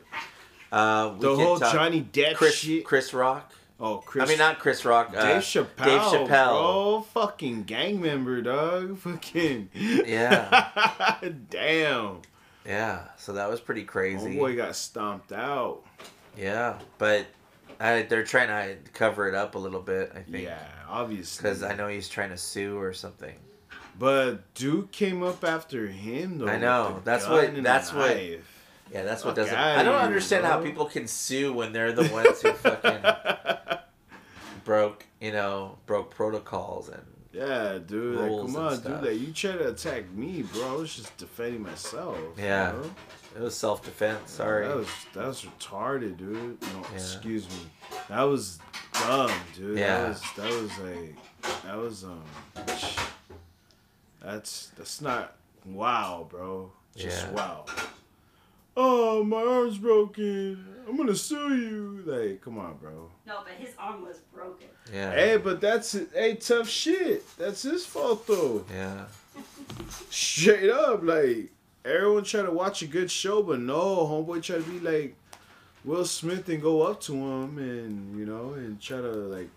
[0.71, 2.85] Uh, we The whole Johnny Depp Chris shit.
[2.85, 3.53] Chris Rock.
[3.81, 4.27] oh, Chris.
[4.27, 5.13] I mean, not Chris Rock.
[5.13, 5.85] Uh, Dave Chappelle.
[5.85, 6.29] Dave Chappelle.
[6.29, 8.97] Bro, fucking gang member, dog.
[9.01, 9.71] Fucking.
[9.75, 11.19] Yeah.
[11.51, 12.19] Damn.
[12.65, 14.37] Yeah, so that was pretty crazy.
[14.37, 15.83] Homeboy got stomped out.
[16.39, 17.27] Yeah, but
[17.83, 20.13] I, they're trying to cover it up a little bit.
[20.15, 20.45] I think.
[20.45, 21.43] Yeah, obviously.
[21.43, 23.35] Because I know he's trying to sue or something.
[23.99, 26.49] But Duke came up after him though.
[26.49, 27.01] I know.
[27.05, 28.49] That's what- that's what- knife.
[28.93, 29.59] Yeah, that's what Fuck doesn't.
[29.59, 33.03] I don't understand how people can sue when they're the ones who fucking
[34.65, 37.03] broke, you know, broke protocols and.
[37.33, 38.19] Yeah, dude.
[38.19, 39.03] Like, come on, dude.
[39.03, 40.75] Like, you try to attack me, bro.
[40.75, 42.19] I was just defending myself.
[42.37, 42.73] Yeah.
[42.73, 42.91] know?
[43.35, 44.31] It was self defense.
[44.33, 44.67] Sorry.
[44.67, 46.61] That was that was retarded, dude.
[46.63, 46.95] No, Yeah.
[46.95, 47.71] excuse me.
[48.09, 48.59] That was
[48.93, 49.79] dumb, dude.
[49.79, 50.03] Yeah.
[50.03, 52.23] That was that was like that was um.
[54.23, 56.73] That's that's not wow, bro.
[56.97, 57.33] Just Yeah.
[57.33, 57.65] wow.
[58.75, 60.65] Oh, my arm's broken.
[60.89, 62.03] I'm gonna sue you.
[62.07, 63.11] Like, come on, bro.
[63.27, 64.69] No, but his arm was broken.
[64.93, 65.11] yeah.
[65.13, 67.25] Hey, but that's hey tough shit.
[67.37, 68.65] That's his fault though.
[68.73, 69.05] Yeah.
[70.11, 71.51] Straight up, like
[71.85, 75.17] everyone try to watch a good show, but no, homeboy try to be like
[75.85, 79.49] Will Smith and go up to him and you know and try to like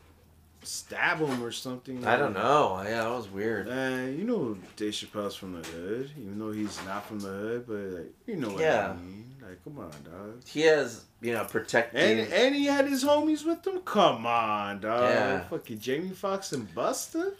[0.64, 2.06] stab him or something.
[2.06, 2.82] I don't know.
[2.84, 3.68] Yeah, that was weird.
[3.68, 7.66] And you know Dave Chappelle's from the hood, even though he's not from the hood,
[7.68, 8.92] but like you know what Yeah.
[8.92, 9.22] I mean.
[9.48, 10.42] Like, come on, dog.
[10.48, 12.02] He has, you know, protecting.
[12.02, 13.78] And and he had his homies with him.
[13.82, 15.04] Come on, dog.
[15.04, 15.42] Yeah.
[15.42, 17.34] Fucking Jamie Foxx and Busta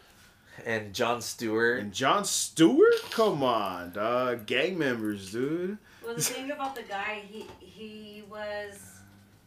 [0.66, 1.80] and Jon Stewart.
[1.80, 2.94] and Jon Stewart.
[3.12, 4.46] Come on, dog.
[4.46, 5.78] Gang members, dude.
[6.04, 9.00] Well, the thing about the guy, he he was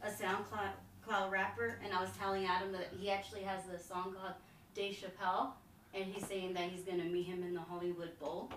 [0.02, 0.70] a SoundCloud
[1.06, 4.34] Cloud rapper, and I was telling Adam that he actually has a song called
[4.74, 5.50] Dave Chappelle,
[5.94, 8.50] and he's saying that he's gonna meet him in the Hollywood Bowl,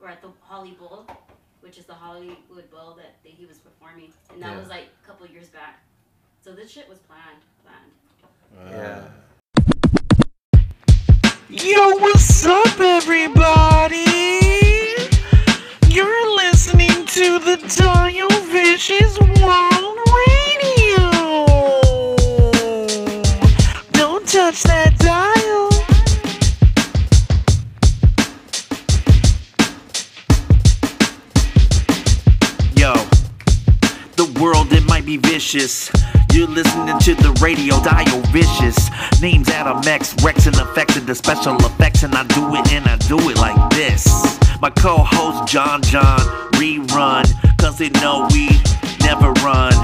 [0.00, 1.06] or at the Holly Bowl,
[1.60, 4.58] which is the Hollywood Bowl that, that he was performing, and that Yeah.
[4.58, 5.82] was like a couple years back.
[6.42, 7.92] So this shit was planned, planned.
[8.58, 9.08] Uh, yeah.
[11.50, 13.98] Yo, what's up, everybody?
[15.88, 21.10] You're listening to the Dio Vicious World Radio.
[23.92, 24.93] Don't touch that
[35.04, 35.90] might be vicious.
[36.32, 38.90] You're listening to the radio Dio Vicious.
[39.20, 42.86] Names Adam X, Rex and effects and the special effects, and I do it and
[42.86, 44.06] I do it like this.
[44.60, 46.20] My co-host John John
[46.52, 47.24] rerun,
[47.58, 48.48] cause they know we
[49.00, 49.74] never run.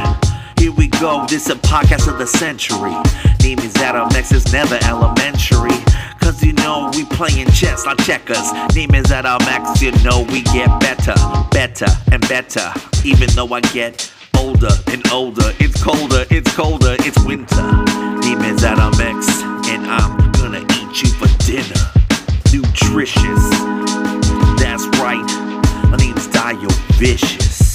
[0.58, 2.96] Here we go, this is a podcast of the century.
[3.42, 5.76] Name is Adam X, it's never elementary.
[6.20, 8.52] Cause you know we playing chess, not checkers.
[8.74, 11.14] Name is Adam X, you know we get better,
[11.50, 12.72] better and better.
[13.04, 14.10] Even though I get
[14.41, 17.84] older and older, it's colder, it's colder, it's winter.
[18.22, 21.84] Demons is Adam X, and I'm gonna eat you for dinner.
[22.51, 23.45] Nutritious,
[24.59, 25.30] that's right.
[25.91, 27.74] My name's Dio Vicious.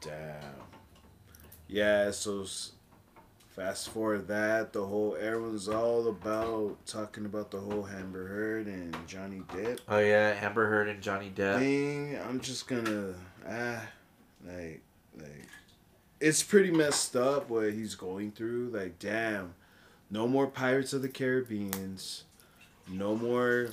[0.00, 0.54] Damn.
[1.68, 2.46] Yeah, so
[3.58, 8.96] fast forward that the whole everyone's all about talking about the whole Amber Heard and
[9.08, 11.58] Johnny Depp Oh yeah, Amber Heard and Johnny Depp.
[11.58, 12.16] thing.
[12.28, 13.14] I'm just gonna
[13.48, 13.82] ah
[14.46, 14.82] like
[15.18, 15.46] like
[16.20, 18.70] it's pretty messed up what he's going through.
[18.72, 19.54] Like damn,
[20.08, 22.24] no more Pirates of the Caribbeans,
[22.88, 23.70] no more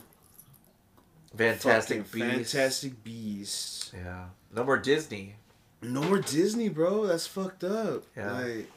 [1.37, 2.53] Fantastic Beasts.
[2.53, 3.91] Fantastic Beasts.
[3.93, 4.25] Yeah.
[4.51, 5.35] No more Disney.
[5.81, 7.05] No more Disney, bro.
[7.05, 8.05] That's fucked up.
[8.15, 8.31] Yeah.
[8.31, 8.71] Like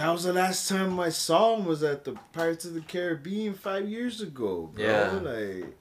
[0.00, 3.52] that was the last time I saw him was at the Pirates of the Caribbean
[3.52, 4.82] five years ago, bro.
[4.82, 5.10] Yeah.
[5.22, 5.76] Like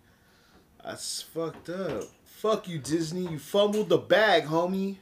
[0.84, 2.04] that's fucked up.
[2.26, 3.32] Fuck you, Disney.
[3.32, 4.98] You fumbled the bag, homie.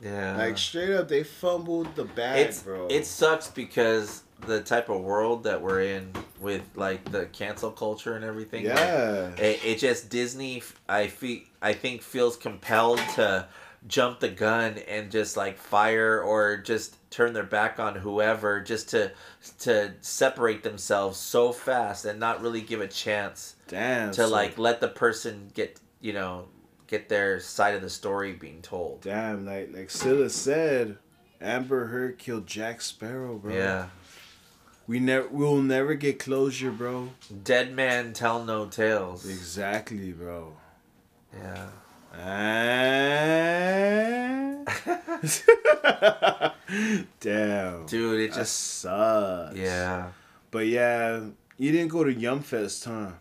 [0.00, 0.36] Yeah.
[0.36, 2.86] Like straight up, they fumbled the bag, it's bro.
[2.88, 8.14] it sucks because the type of world that we're in with like the cancel culture
[8.14, 8.68] and everything.
[8.68, 9.30] like, yeah.
[9.36, 10.62] it, it just Disney.
[10.88, 13.48] I feel I think feels compelled to
[13.86, 18.88] jump the gun and just like fire or just turn their back on whoever just
[18.88, 19.12] to
[19.60, 24.10] to separate themselves so fast and not really give a chance Damn.
[24.12, 26.46] to so- like let the person get you know
[26.86, 29.00] get their side of the story being told.
[29.02, 30.98] Damn, like like Silla said,
[31.40, 33.54] Amber Heard killed Jack Sparrow, bro.
[33.54, 33.86] Yeah.
[34.86, 37.10] We never we'll never get closure, bro.
[37.42, 39.26] Dead man tell no tales.
[39.28, 40.52] Exactly, bro.
[41.32, 41.68] Yeah.
[42.20, 44.66] And...
[47.20, 47.86] Damn.
[47.86, 49.56] Dude, it just sucks.
[49.56, 50.08] yeah.
[50.50, 51.20] But yeah,
[51.58, 53.12] you didn't go to Yumfest, huh?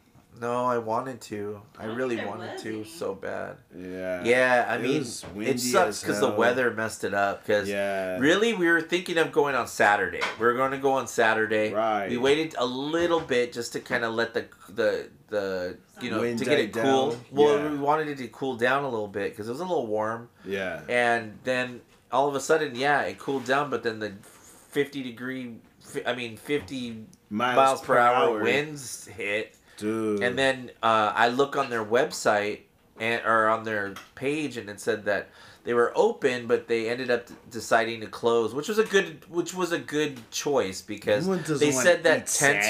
[0.42, 1.62] No, I wanted to.
[1.78, 3.58] I, I really wanted to so bad.
[3.78, 4.24] Yeah.
[4.24, 5.02] Yeah, I It mean,
[5.48, 7.44] it sucks because the weather messed it up.
[7.46, 8.18] Because Yeah.
[8.20, 10.22] really, we were thinking of going on Saturday.
[10.40, 11.72] We were going to go on Saturday.
[11.74, 12.10] Right.
[12.10, 16.22] We waited a little bit just to kind of let the the the you know
[16.22, 17.12] Wind to get die it cool.
[17.12, 17.20] down.
[17.32, 17.70] Well, Yeah.
[17.72, 20.30] we wanted it to cool down a little bit because it was a little warm,
[20.46, 20.82] Yeah.
[20.90, 21.82] and then
[22.12, 23.70] all of a sudden, yeah, it cooled down.
[23.70, 25.58] But then the fifty degree,
[26.06, 29.56] I mean, fifty miles, per, hour, winds hit.
[29.84, 30.24] Dude.
[30.24, 32.60] And then uh, I look on their website
[33.00, 35.30] and or on their page, and it said that
[35.66, 39.54] they were open, but they ended up deciding to close, which was a good, which
[39.54, 41.28] was a good choice because
[41.60, 42.68] they said that tents.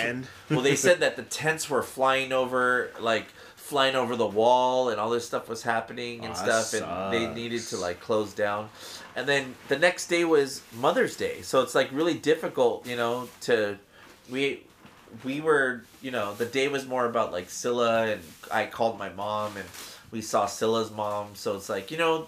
[0.49, 4.99] well, they said that the tents were flying over, like flying over the wall, and
[4.99, 8.69] all this stuff was happening and that stuff, and they needed to like close down.
[9.15, 13.29] And then the next day was Mother's Day, so it's like really difficult, you know,
[13.41, 13.77] to
[14.31, 14.63] we
[15.23, 19.09] we were you know the day was more about like Silla and I called my
[19.09, 19.65] mom and
[20.11, 22.27] we saw Silla's mom so it's like you know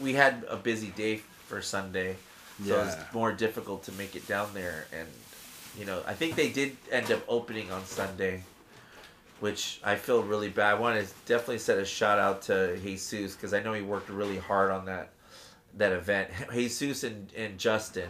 [0.00, 1.16] we had a busy day
[1.46, 2.16] for Sunday
[2.64, 5.08] so it was more difficult to make it down there and
[5.78, 8.42] you know I think they did end up opening on Sunday
[9.40, 10.74] which I feel really bad.
[10.74, 14.08] I want to definitely set a shout out to Jesus because I know he worked
[14.08, 15.10] really hard on that
[15.76, 16.30] that event.
[16.52, 18.08] Jesus and, and Justin.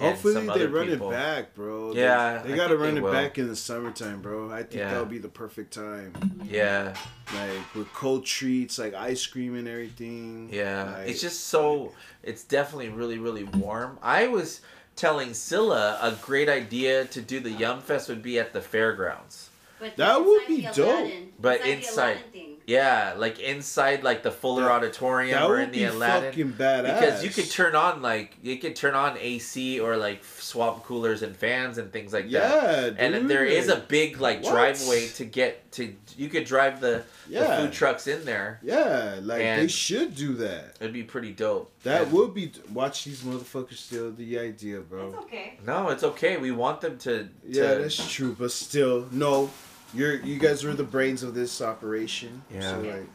[0.00, 1.10] And Hopefully they run people.
[1.10, 1.92] it back, bro.
[1.92, 3.10] Yeah, they, I gotta run they it will.
[3.12, 4.50] back in the summertime, bro.
[4.50, 4.90] I think Yeah.
[4.90, 6.12] that'll be the perfect time.
[6.48, 6.94] Yeah,
[7.34, 10.50] Like with cold treats, like ice cream and everything.
[10.52, 10.94] yeah.
[10.98, 11.92] Like, it's just so.
[12.22, 13.98] It's definitely really really warm.
[14.02, 14.60] I was
[14.94, 19.50] telling Silla a great idea to do the Yum Fest would be at the fairgrounds.
[19.80, 20.78] But That would be dope.
[20.78, 22.47] Aladdin- But inside- Aladdin thing.
[22.68, 26.30] Yeah, like inside like the Fuller That- Auditorium that or would in the be Aladdin.
[26.30, 27.00] fucking badass.
[27.00, 31.22] because you could turn on like you could turn on AC or like swap coolers
[31.22, 32.30] and fans and things like that.
[32.30, 32.98] Yeah, dude.
[32.98, 34.52] And there is a big like What?
[34.52, 35.94] driveway to get to.
[36.18, 37.56] You could drive the, Yeah.
[37.56, 38.60] the food trucks in there.
[38.62, 40.76] Yeah, like they should do that.
[40.78, 41.72] It'd be pretty dope.
[41.84, 42.52] That And- would be.
[42.74, 45.06] Watch these motherfuckers steal the idea, bro.
[45.08, 45.58] It's okay.
[45.66, 46.36] No, it's okay.
[46.36, 47.24] We want them to.
[47.24, 49.48] to Yeah, that's true, but still, no.
[49.94, 52.42] You're you guys were the brains of this operation.
[52.52, 52.60] Yeah.
[52.70, 53.06] So like,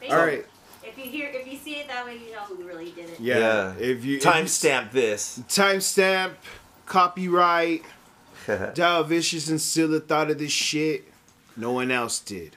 [0.00, 0.46] They- all right.
[0.84, 3.20] If you hear, if you see it that way, you know who really did it.
[3.20, 3.38] Yeah.
[3.38, 3.72] Yeah.
[3.78, 5.40] If you if you- timestamp this.
[5.48, 6.32] timestamp,
[6.86, 7.84] copyright.
[8.74, 11.04] Dio Vicious and Silla thought of this shit.
[11.56, 12.56] No one else did.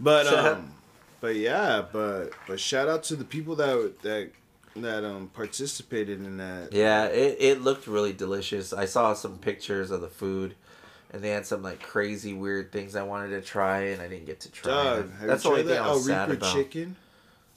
[0.00, 0.72] But um,
[1.20, 4.30] but yeah, but but shout out to the people that that
[4.76, 6.72] that um participated in that.
[6.72, 8.72] yeah, it, it looked really delicious.
[8.72, 10.54] I saw some pictures of the food,
[11.16, 14.26] and they had some like crazy weird things I wanted to try, and I didn't
[14.26, 14.72] get to try.
[14.72, 15.12] Dog, them.
[15.18, 16.54] have That's you the tried only thing that I El sad Reaper about.
[16.54, 16.96] chicken?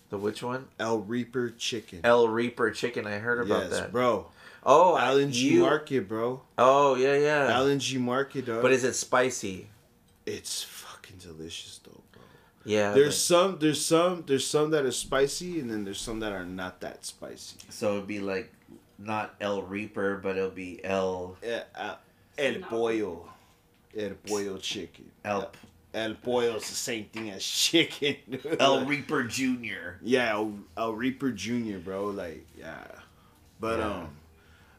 [0.10, 0.68] The which one?
[0.80, 2.00] El Reaper chicken.
[2.04, 3.06] El Reaper chicken.
[3.06, 3.92] I heard about yes, that.
[3.92, 4.28] bro.
[4.64, 6.42] Oh, I- Allen G you- Market, bro.
[6.58, 7.48] Oh yeah, yeah.
[7.54, 8.62] Allen G Market, dog.
[8.62, 9.68] But is it spicy?
[10.26, 12.22] it's fucking delicious though, bro.
[12.64, 12.92] Yeah.
[12.94, 16.46] There's some, there's some, there's some that are spicy, and then there's some that are
[16.46, 17.58] not that spicy.
[17.70, 18.52] so it'd be like
[19.00, 21.96] not El Reaper, but it'll be El Yeah, uh,
[22.38, 23.30] El Pollo.
[23.98, 25.06] El Pollo chicken.
[25.26, 25.50] El
[25.94, 28.16] El Pollo's the same thing as chicken.
[28.60, 29.98] El Reaper Junior.
[30.04, 32.06] Yeah, El, El Reaper Jr., bro.
[32.08, 32.84] Like, yeah.
[33.60, 33.86] But, Yeah.
[33.92, 34.10] um,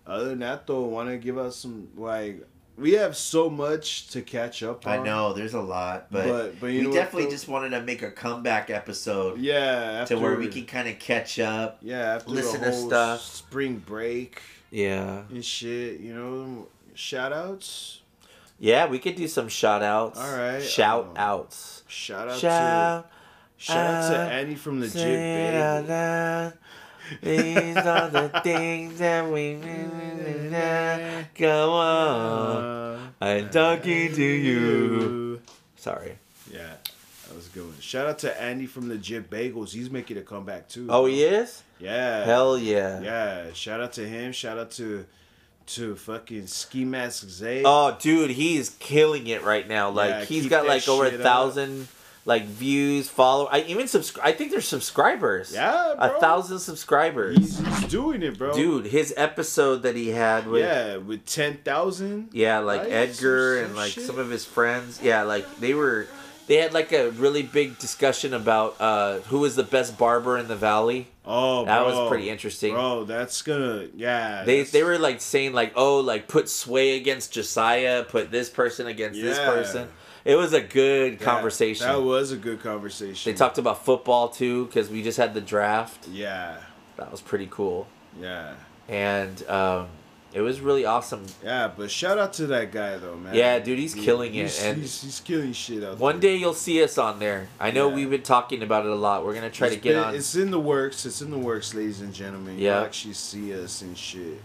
[0.06, 2.46] other than that, though, want to give us some, like,
[2.78, 5.00] we have so much to catch up on.
[5.00, 7.30] I know there's a lot, but, But- but we what, definitely though?
[7.30, 10.98] just wanted to make a comeback episode Yeah, after, to where we can kind of
[11.00, 11.78] catch up.
[11.82, 13.20] yeah, after listen to stuff.
[13.20, 14.40] spring break
[14.70, 15.24] Yeah.
[15.28, 17.99] and shit, you know, shout outs.
[18.62, 20.20] Yeah, we could do some shout outs.
[20.20, 21.82] All right, Shout outs.
[21.88, 25.96] Shout out Shout to shout out to Annie from the Jib it out Bagel.
[25.96, 26.52] loud.
[27.22, 29.54] These are the things that we
[31.34, 33.14] go on.
[33.20, 35.40] I'm talking to you.
[35.76, 36.16] Sorry.
[36.52, 36.74] Yeah,
[37.28, 37.80] that was a good one.
[37.80, 39.70] Shout out to Andy from the Jib Bagels.
[39.72, 40.86] He's making a comeback too.
[40.90, 41.62] Oh, he is?
[41.78, 42.24] Yeah.
[42.24, 43.00] Hell yeah.
[43.00, 43.52] Yeah.
[43.52, 44.32] Shout out to him.
[44.32, 45.06] Shout out to
[45.74, 47.62] to fucking Ski Mask Zay.
[47.64, 49.90] Oh, dude, he's killing it right now.
[49.90, 51.24] Like Yeah, he's got like over a shit up.
[51.24, 51.88] thousand
[52.26, 53.46] like views, follow.
[53.46, 54.26] I even subscribe.
[54.26, 55.54] I think there's subscribers.
[55.54, 57.38] Yeah, a thousand subscribers.
[57.38, 58.52] He's, he's doing it, bro.
[58.54, 62.28] Dude, his episode that he had with Yeah, with ten thousand.
[62.32, 62.82] Yeah, like?
[62.82, 64.04] Edgar and like shit.
[64.04, 65.00] some of his friends.
[65.02, 66.08] Yeah, like they were
[66.50, 70.48] they had like a really big discussion about uh who was the best barber in
[70.48, 71.06] the valley.
[71.24, 71.88] Oh, That bro.
[72.00, 72.74] was pretty interesting.
[72.74, 74.42] Bro, that's gonna yeah.
[74.44, 78.50] They that's- they were like saying like, "Oh, like put Sway against Josiah, put this
[78.50, 79.46] person against this Yeah.
[79.54, 79.88] person."
[80.24, 81.86] It was a good that- conversation.
[81.86, 83.32] That was a good conversation.
[83.32, 86.08] they talked about football too cuz we just had the draft.
[86.08, 86.56] Yeah,
[86.96, 87.86] That was pretty cool.
[88.20, 88.54] yeah.
[88.88, 89.86] And um
[90.32, 91.26] it was really awesome.
[91.44, 93.34] Yeah, but shout out to that guy though, man.
[93.34, 96.30] Yeah, dude, he's killing it, and- he's, he's killing shit out One there.
[96.32, 97.48] day you'll see us on there.
[97.58, 97.94] I know Yeah.
[97.96, 99.24] we've been talking about it a lot.
[99.24, 100.14] We're gonna try It's to get been- on.
[100.14, 101.04] It's in the works.
[101.06, 102.58] It's in the works, ladies and gentlemen.
[102.58, 102.76] Yeah.
[102.76, 104.40] You'll actually see us and shit.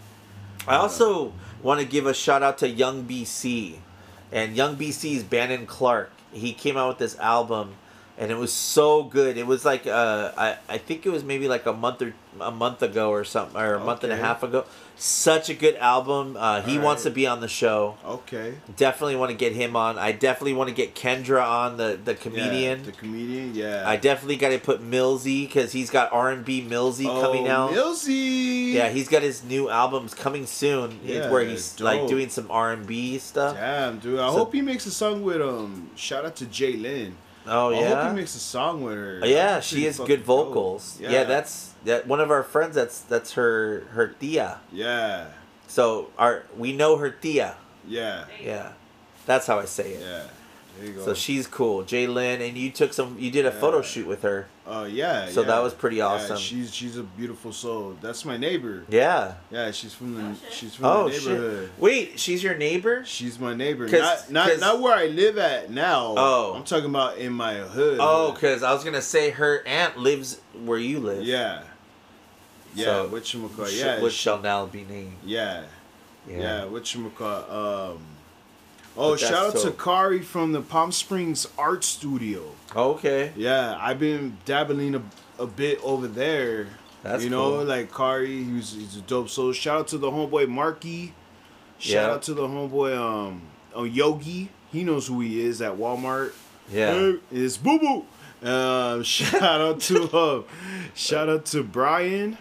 [0.68, 1.32] I also
[1.62, 3.76] want to give a shout out to Young BC,
[4.32, 6.10] and Young BC's Bannon Clark.
[6.32, 7.74] He came out with this album,
[8.18, 9.36] and it was so good.
[9.38, 12.50] It was like uh, I I think it was maybe like a month or a
[12.50, 14.64] month ago or something, or a month and a half ago.
[14.98, 16.36] Such a good album.
[16.38, 16.84] Uh, he Alright.
[16.84, 17.96] wants to be on the show.
[18.04, 18.54] Okay.
[18.76, 19.98] Definitely want to get him on.
[19.98, 22.78] I definitely want to get Kendra on the the comedian.
[22.80, 23.84] Yeah, the comedian, yeah.
[23.86, 27.72] I definitely got to put Millsy because he's got R and B Millsy coming out.
[27.72, 28.72] Oh, Millsy.
[28.72, 30.98] Yeah, he's got his new albums coming soon.
[31.04, 33.54] Yeah, where he's like doing some R and B stuff.
[33.56, 34.18] Damn, dude.
[34.18, 35.90] I So- hope he makes a song with um.
[35.94, 37.16] Shout out to Jay Lynn.
[37.46, 37.78] Oh yeah.
[37.78, 39.20] I hope he makes a song with her.
[39.22, 39.60] Oh, yeah.
[39.60, 40.26] She has good dope.
[40.26, 40.98] vocals.
[41.00, 41.24] Yeah.
[41.24, 42.06] that's that.
[42.06, 42.74] One of our friends.
[42.74, 44.60] That's that's her her tia.
[44.72, 45.26] Yeah,
[45.66, 47.56] So our we know her tia.
[47.86, 48.72] yeah, Yeah,
[49.26, 50.00] that's how I say it.
[50.00, 50.22] yeah.
[50.78, 51.04] There you go.
[51.06, 53.16] So she's cool, Jay Lynn, and you took some.
[53.18, 54.46] You did a photo shoot with her.
[54.66, 55.26] Oh yeah.
[55.30, 55.46] So yeah.
[55.46, 56.36] that was pretty Yeah, awesome.
[56.36, 57.96] she's she's a beautiful soul.
[58.02, 58.84] That's my neighbor.
[58.90, 59.36] Yeah.
[59.50, 61.30] Yeah, she's from the Oh, she's from Oh the shit.
[61.32, 61.70] neighborhood.
[61.78, 63.02] Wait, she's your neighbor?
[63.06, 63.88] She's my neighbor.
[63.88, 66.14] 'Cause- Not not 'cause- not where I live at now.
[66.14, 66.52] Oh.
[66.54, 67.96] I'm talking about in my hood.
[67.98, 71.22] Oh, cause I was gonna say her aunt lives where you live.
[71.24, 71.62] yeah.
[72.76, 73.64] Yeah, So, what you call?
[73.66, 75.16] Sh- Yeah, which she- shall now be named.
[75.24, 75.62] yeah,
[76.28, 76.38] Yeah.
[76.38, 76.64] yeah.
[76.66, 77.50] What you call?
[77.50, 77.98] Um.
[78.98, 82.42] Oh, shout out to Kari from the Palm Springs Art Studio.
[82.74, 83.32] Okay.
[83.36, 85.02] Yeah, I've been dabbling a,
[85.38, 86.68] a bit over there.
[87.02, 87.64] That's you know, cool.
[87.64, 89.52] like Kari, he's he's a dope soul.
[89.52, 91.12] Shout out to the homeboy Marky.
[91.78, 92.14] Shout Yeah.
[92.14, 93.42] out to the homeboy um
[93.74, 94.48] oh Yogi.
[94.72, 96.32] He knows who he is at Walmart.
[96.72, 96.92] Yeah.
[96.94, 98.04] Hey, it's Boo Boo.
[98.42, 100.42] Um, shout out to uh,
[100.94, 102.36] shout out to Brian.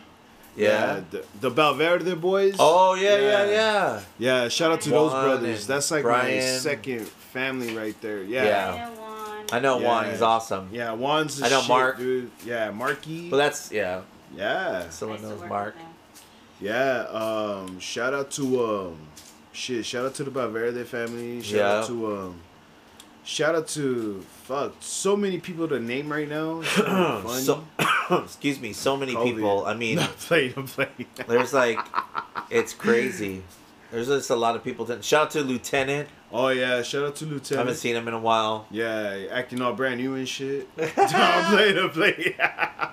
[0.56, 1.02] Yeah.
[1.12, 2.56] the, the Valverde boys.
[2.60, 3.50] Oh yeah, yeah, Yeah.
[3.52, 4.02] yeah.
[4.44, 4.48] yeah.
[4.50, 5.68] Shout out to those brothers.
[5.68, 8.24] That's like my second family right there.
[8.24, 8.44] Yeah.
[8.46, 8.76] Yeah.
[8.76, 10.06] Yeah, I know Juan.
[10.06, 10.12] Yeah.
[10.12, 10.70] He's awesome.
[10.72, 11.98] Yeah, Juan's the I know shit, Mark.
[11.98, 12.32] dude.
[12.46, 13.30] Yeah, Marky.
[13.30, 14.02] But that's yeah.
[14.36, 14.90] yeah.
[14.90, 15.76] Someone knows Mark.
[16.62, 18.98] Yeah, um, shout out to um,
[19.52, 19.86] shit.
[19.86, 21.42] Shout out to the Valverde family.
[21.42, 21.72] Shout Yeah.
[21.80, 22.42] out to um,
[23.26, 26.62] shout out to fuck so many people to name right now.
[26.62, 27.42] It's kinda funny.
[27.42, 27.64] so,
[28.24, 28.72] excuse me.
[28.72, 29.66] So many people.
[29.66, 30.54] I mean, I'm playing.
[30.56, 31.08] I'm playing.
[31.28, 31.80] there's like,
[32.50, 33.44] it's crazy.
[33.92, 34.86] There's just a lot of people.
[34.86, 36.08] To, shout out to Lieutenant.
[36.38, 38.68] Oh yeah, shout out to I haven't seen him in a while.
[38.70, 40.68] Yeah, acting all brand new and shit.
[40.78, 41.78] I'm playing.
[41.78, 42.34] I'm playing.
[42.38, 42.92] I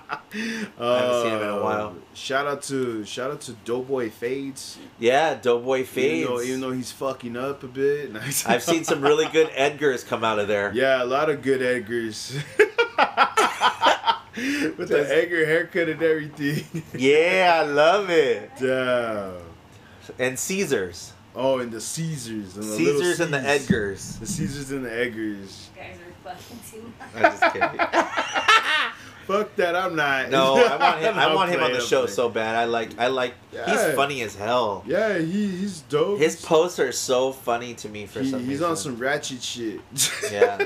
[0.77, 1.97] haven't seen him in a uh, while.
[2.13, 4.77] Shout out to shout out to Doughboy Fades.
[4.97, 6.21] Yeah, Doughboy Fades.
[6.21, 8.15] Even though, even though he's fucking up a bit.
[8.47, 10.71] I've seen some really good Edgars come out of there.
[10.83, 12.33] Yeah, a lot of good Edgars.
[14.77, 16.81] With the Edgar haircut and everything.
[16.93, 18.51] Yeah, I love it.
[18.57, 19.35] Damn.
[20.17, 21.12] And Caesars.
[21.35, 22.55] Oh, and the Caesars.
[22.55, 23.67] And the little Caesars and the Cs.
[23.67, 24.19] Edgars.
[24.19, 25.67] The Caesars and the Edgars.
[25.75, 27.09] You guys are fucking too much.
[27.15, 27.79] I'm just kidding.
[29.27, 30.29] Fuck that, I'm not.
[30.29, 31.17] No, I want him.
[31.17, 32.15] I want him on the show playing.
[32.15, 32.55] so bad.
[32.55, 32.97] I like.
[32.99, 33.33] I like.
[33.53, 33.69] Yeah.
[33.69, 34.83] He's funny as hell.
[34.87, 36.19] Yeah, he, he's dope.
[36.19, 38.65] His posts are so funny to me for He- some he's reason.
[38.69, 39.79] on some ratchet shit.
[40.31, 40.57] Yeah.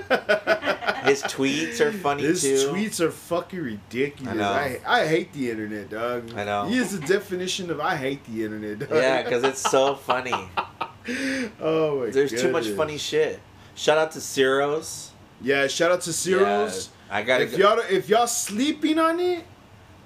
[1.06, 2.50] His tweets are funny His too.
[2.50, 4.34] His tweets are fucking ridiculous.
[4.34, 4.50] I know.
[4.52, 6.34] I, I hate the internet, dog.
[6.36, 6.66] I know.
[6.66, 8.90] He is the definition of I hate the internet, dog.
[8.92, 10.34] Yeah, because it's so funny.
[11.62, 13.40] oh my There's too much funny shit.
[13.76, 15.12] Shout out to Ciro's.
[15.42, 16.88] Yeah, shout out to Ciro's.
[16.88, 17.76] Yeah, I gotta if go.
[17.76, 19.44] y'all if y'all sleeping on it,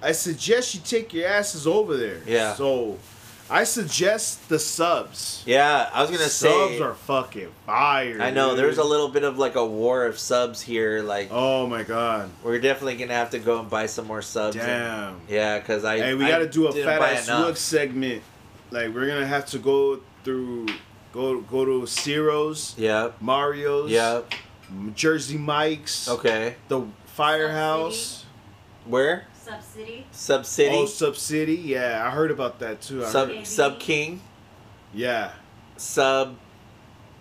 [0.01, 2.21] I suggest you take your asses over there.
[2.25, 2.53] Yeah.
[2.55, 2.97] So,
[3.49, 5.43] I suggest the subs.
[5.45, 6.77] Yeah, I was gonna subs say.
[6.77, 8.21] Subs are fucking fire.
[8.21, 8.59] I know dude.
[8.59, 11.01] there's a little bit of like a war of subs here.
[11.01, 12.29] Like Oh my god.
[12.43, 14.55] we're definitely gonna have to go and buy some more subs.
[14.55, 15.21] and- Damn.
[15.27, 15.97] yeah, because I.
[15.97, 17.45] Hey, we I got to do a fat ass enough.
[17.47, 18.21] look segment.
[18.71, 20.67] Like we're gonna have to go through,
[21.11, 23.17] go go to Ciro's, Yep.
[23.21, 24.33] Mario's, Yep.
[24.95, 26.55] Jersey Mike's, Okay.
[26.67, 28.25] the Firehouse.
[28.85, 29.25] Where?
[29.33, 30.05] Sub City.
[30.11, 30.75] Sub City.
[30.75, 31.55] Oh, Sub City.
[31.55, 33.03] Yeah, I heard about that too.
[33.05, 34.21] I Sub heard- Sub King.
[34.93, 35.31] yeah,
[35.77, 36.35] Sub.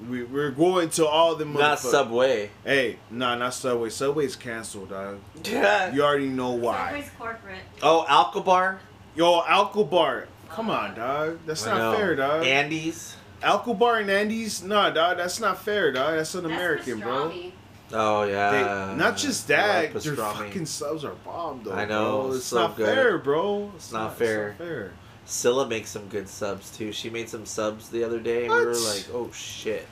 [0.08, 2.50] we we're going to all the Not Subway.
[2.64, 3.90] Hey, nah, not Subway.
[3.90, 5.18] Subway's canceled, dog.
[5.44, 5.92] Yeah.
[5.92, 6.86] You already know why.
[6.86, 7.58] Subway's corporate.
[7.82, 8.80] Oh, Alcobar.
[9.14, 10.28] Yo, Alcobar.
[10.48, 10.74] Come oh.
[10.74, 11.38] on, dog.
[11.46, 11.96] That's I not know.
[11.98, 12.44] fair, dog.
[12.46, 13.16] Andy's.
[13.42, 15.16] Alcobar and Andy's, nah, dog.
[15.16, 16.16] That's not fair, dog.
[16.16, 17.30] That's an That's American, bro.
[17.30, 17.52] pastrami.
[17.92, 18.94] Oh They, yeah.
[18.96, 21.72] not just that, love their fucking subs are bomb though.
[21.72, 22.32] I know, bro.
[22.34, 22.94] it's so not good.
[22.94, 23.72] fair, bro.
[23.74, 24.54] It's, not it's fair.
[24.58, 24.92] fair.
[25.24, 26.92] Silla makes some good subs too.
[26.92, 29.88] She made some subs the other day, and we were like, "Oh shit!"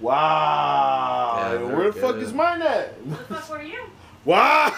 [0.00, 1.38] Wow.
[1.60, 2.94] Yeah, Where the fuck is mine at?
[3.04, 3.80] What the fuck were you?
[4.24, 4.72] Wow.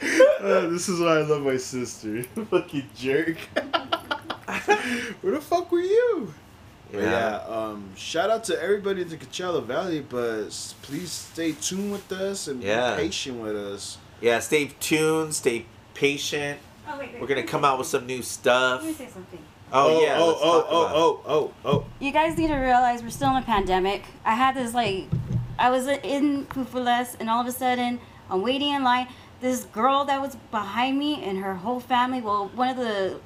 [0.00, 2.22] Uh, this is why I love my sister.
[2.50, 3.36] Fucking jerk.
[5.20, 6.34] Where the fuck were you?
[6.92, 7.00] Yeah.
[7.00, 10.48] yeah, um, shout out to everybody in the Coachella Valley, but
[10.82, 12.96] please stay tuned with us and Yeah.
[12.96, 13.98] be patient with us.
[14.20, 16.58] Yeah, stay tuned, stay patient.
[16.88, 18.80] Oh, wait, wait, We're gonna come out with some new stuff.
[18.82, 19.38] Let me say something.
[19.70, 20.16] Oh, yeah.
[20.18, 23.10] oh, let's oh, talk oh, about oh, oh, oh, You guys need to realize we're
[23.10, 24.04] still in a pandemic.
[24.24, 25.04] I had this like,
[25.58, 28.00] I was in Kufules, and all of a sudden
[28.30, 29.08] I'm waiting in line.
[29.40, 33.20] This girl that was behind me and her whole family, well, one of the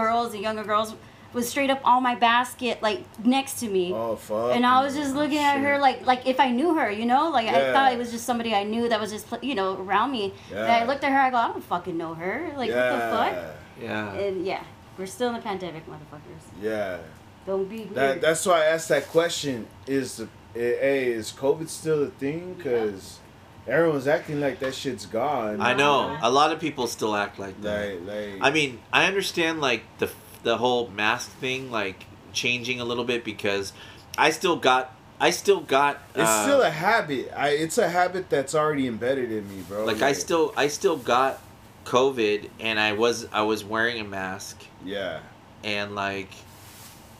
[0.00, 0.94] girls, and younger girls,
[1.32, 3.92] was straight up on my basket, like next to me.
[3.94, 4.54] oh, fuck.
[4.54, 7.30] and I was just looking at her like like if I knew her, you know,
[7.30, 10.10] like I thought it was just somebody I knew that was just you know around
[10.12, 10.32] me.
[10.50, 12.52] And I looked at her, I go, I don't fucking know her.
[12.56, 13.34] Like what the fuck?
[13.80, 14.12] Yeah.
[14.14, 14.64] And yeah,
[14.96, 16.44] we're still in a pandemic, motherfuckers.
[16.60, 16.98] Yeah.
[17.46, 17.94] Don't be weird.
[17.94, 19.66] That, that's why I asked that question.
[19.86, 22.56] Is the hey is COVID still a thing?
[22.62, 23.20] Cause
[23.68, 25.60] everyone's acting like that shit's gone.
[25.60, 26.16] I know.
[26.22, 28.04] A lot of people still act like that.
[28.04, 28.38] Like like.
[28.40, 30.10] I mean, I understand like the
[30.42, 33.72] the whole mask thing like changing a little bit because
[34.16, 37.32] I still got I still got it's uh, still a habit.
[37.36, 39.84] I it's a habit that's already embedded in me, bro.
[39.84, 41.40] like I still I still got
[41.84, 45.20] COVID and I was I was wearing a mask Yeah.
[45.64, 46.28] and like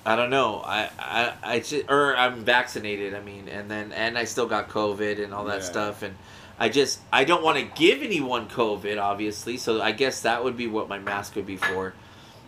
[0.04, 4.16] I don't know I I I just or I'm vaccinated I mean and then and
[4.18, 5.64] I still got COVID and all that Yeah.
[5.64, 6.14] stuff and
[6.58, 10.56] I just I don't want to give anyone COVID obviously so I guess that would
[10.56, 11.94] be what my mask would be for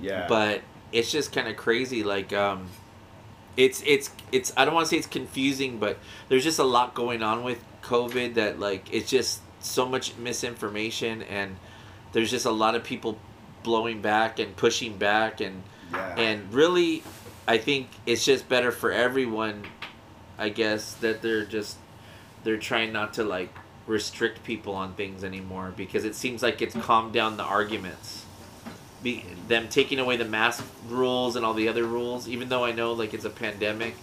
[0.00, 0.26] Yeah.
[0.28, 2.68] but it's just kind of crazy like um
[3.56, 5.98] it's it's it's i don't want to say it's confusing but
[6.28, 11.22] there's just a lot going on with covid that like it's just so much misinformation
[11.22, 11.56] and
[12.12, 13.18] there's just a lot of people
[13.62, 16.14] blowing back and pushing back and yeah.
[16.16, 17.02] and really
[17.46, 19.64] i think it's just better for everyone
[20.38, 21.76] i guess that they're just
[22.44, 23.52] they're trying not to like
[23.90, 28.24] restrict people on things anymore because it seems like it's calmed down the arguments
[29.02, 32.70] be them taking away the mask rules and all the other rules even though i
[32.70, 33.94] know like it's a pandemic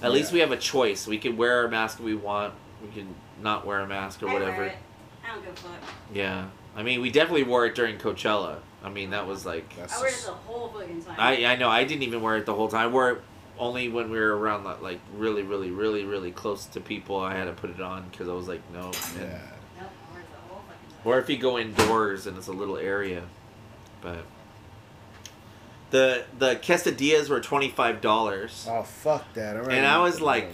[0.00, 2.88] at least we have a choice we can wear our mask if we want we
[2.92, 4.76] can not wear a mask or I wear whatever it.
[5.24, 5.72] I don't give a fuck.
[6.14, 9.94] yeah i mean we definitely wore it during coachella i mean that was like That's
[9.94, 11.16] I wore it the whole fucking time.
[11.18, 12.80] I I know I didn't even wear it the whole time.
[12.80, 13.22] I wore it
[13.62, 17.18] only when we were around like, like really really really really close to people.
[17.18, 18.86] I had to put it on because I was like no.
[18.86, 19.38] And- yeah.
[19.80, 21.00] Nope, I wear it the whole fucking time.
[21.04, 23.22] Or if you go indoors and it's a little area,
[24.00, 24.24] but
[25.90, 28.66] the the quesadillas were twenty five dollars.
[28.68, 29.56] Oh fuck that!
[29.56, 29.76] All right.
[29.76, 30.48] And I was like,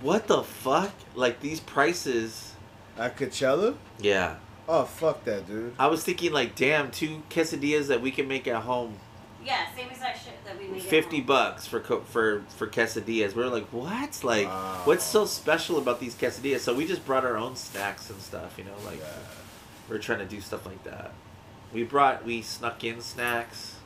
[0.00, 0.92] What the fuck?
[1.14, 2.54] Like these prices?
[2.98, 3.76] at Coachella.
[3.98, 4.36] Yeah.
[4.68, 5.74] Oh fuck that, dude.
[5.78, 8.98] I was thinking like, damn, two quesadillas that we can make at home,
[9.44, 10.09] Yeah, same exact shit
[10.52, 10.82] that we make.
[10.82, 11.26] at fifty home.
[11.26, 13.34] bucks for co- for for quesadillas.
[13.34, 14.22] We were like, what?
[14.24, 14.82] Like, Wow.
[14.84, 16.60] what's so special about these quesadillas?
[16.60, 18.56] So we just brought our own snacks and stuff.
[18.58, 19.06] You know, like Yeah.
[19.88, 21.12] we're trying to do stuff like that.
[21.72, 23.76] We brought we snuck in snacks.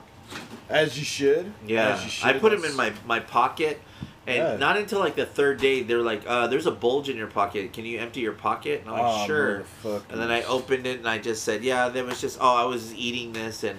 [0.71, 1.53] As you should.
[1.67, 2.27] Yeah, As you should.
[2.27, 3.79] I put them in my my pocket,
[4.27, 4.57] and Yeah.
[4.57, 7.75] not until like the third day they're like, uh, "There's a bulge in your pocket.
[7.75, 9.65] Can you empty your pocket?" And I'm like, Oh, "Sure."
[10.09, 12.57] And then I opened it and I just said, "Yeah." Then it was just, "Oh,
[12.57, 13.79] I was eating this and."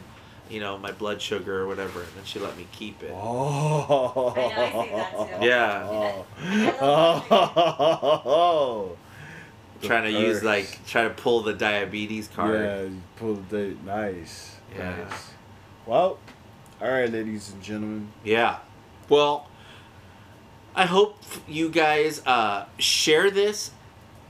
[0.50, 3.12] You know my blood sugar or whatever, and then she let me keep it.
[3.14, 4.34] Oh.
[4.36, 5.46] I know, I see that too.
[5.46, 6.24] Yeah.
[6.82, 8.98] Oh.
[9.82, 12.62] trying to use like try to pull the diabetes card.
[12.62, 13.84] Yeah, you pulled the date.
[13.84, 14.58] Nice.
[14.76, 14.98] Yeah.
[14.98, 15.32] Nice.
[15.86, 16.20] Well,
[16.82, 18.12] all right, ladies and gentlemen.
[18.24, 18.60] Yeah.
[19.10, 19.48] Well,
[20.76, 23.72] I hope you guys uh, share this,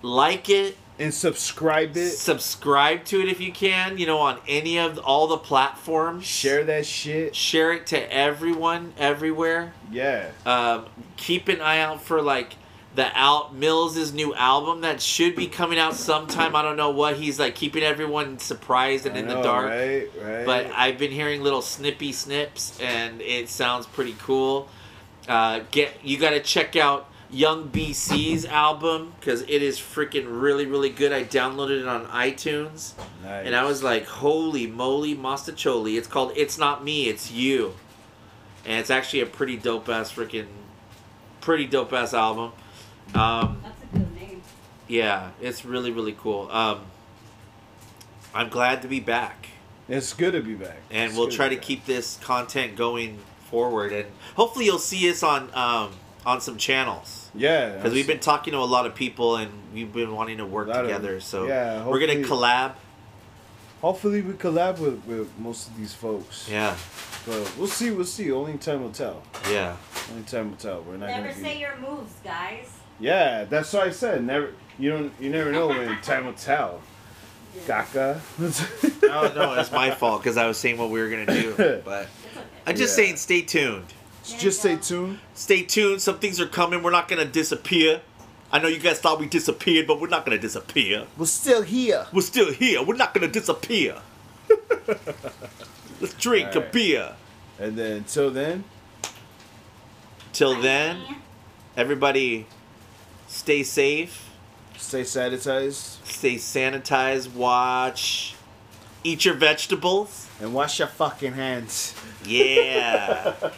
[0.02, 2.12] like it, And subscribe it.
[2.12, 3.98] subscribe to it if you can.
[3.98, 6.26] You know, on any of all the platforms.
[6.26, 7.36] Share that shit.
[7.36, 9.74] Share it to everyone, everywhere.
[9.92, 10.30] Yeah.
[10.46, 10.86] Um,
[11.18, 12.56] keep an eye out for like
[12.96, 16.56] the out Mills' new album that should be coming out sometime.
[16.56, 19.66] I don't know what he's like keeping everyone surprised and I in know, the dark.
[19.70, 20.46] Right, right.
[20.46, 24.70] But I've been hearing little snippy snips, and it sounds pretty cool.
[25.28, 30.66] Uh, get you got to check out Young BC's album because it is freaking really
[30.66, 31.12] really good.
[31.12, 33.46] I downloaded it on iTunes, nice.
[33.46, 37.74] and I was like, "Holy moly, mastacholi!" It's called "It's Not Me, It's You,"
[38.66, 40.46] and it's actually a pretty dope ass freaking,
[41.42, 42.52] pretty dope ass album.
[43.14, 44.42] Um, That's a good name.
[44.88, 46.50] yeah, it's really really cool.
[46.52, 46.82] Um,
[48.34, 49.48] I'm glad to be back
[49.88, 50.78] It's good to be back.
[50.92, 51.66] and It's we'll try to be back.
[51.66, 53.20] keep this content going
[53.50, 55.92] forward and hopefully you'll see us on um,
[56.26, 57.76] on some channels Yeah.
[57.76, 60.68] because we've been talking to a lot of people and we've been wanting to work
[60.68, 62.74] Lot of- together so yeah, we're gonna collab
[63.82, 66.48] Hopefully, we collab with, with most of these folks.
[66.50, 66.76] yeah
[67.28, 67.92] But we'll see.
[67.92, 68.32] We'll see.
[68.32, 69.22] Only time will tell.
[69.52, 69.76] yeah
[70.12, 70.82] Only time will tell.
[70.82, 71.42] We're not Never gonna be.
[71.42, 72.72] say your moves, guys.
[73.00, 74.24] Yeah, that's what I said.
[74.24, 74.54] Never.
[74.80, 75.12] You don't.
[75.20, 76.82] You never know when time will tell.
[77.68, 78.20] Caca.
[79.04, 81.82] Oh no, it's my fault because I was saying what we were gonna do.
[81.86, 82.08] But
[82.66, 83.04] I'm just Yeah.
[83.06, 83.86] saying, stay tuned.
[84.26, 85.20] Just stay tuned.
[85.34, 86.02] Stay tuned.
[86.02, 86.82] Some things are coming.
[86.84, 88.02] We're not gonna disappear.
[88.52, 91.06] I know you guys thought we disappeared, but we're not gonna disappear.
[91.18, 92.08] We're still here.
[92.14, 92.82] We're still here.
[92.84, 93.98] We're not gonna disappear.
[96.02, 97.14] Let's drink a beer.
[97.60, 98.64] And then till then,
[100.34, 101.02] Till then,
[101.78, 102.46] everybody,
[103.28, 104.30] stay safe.
[104.78, 107.34] stay sanitized Stay sanitized.
[107.34, 108.36] Watch.
[109.04, 110.25] Eat your vegetables.
[110.42, 111.94] And wash your fucking hands.
[112.26, 113.34] Yeah.
[113.44, 113.50] All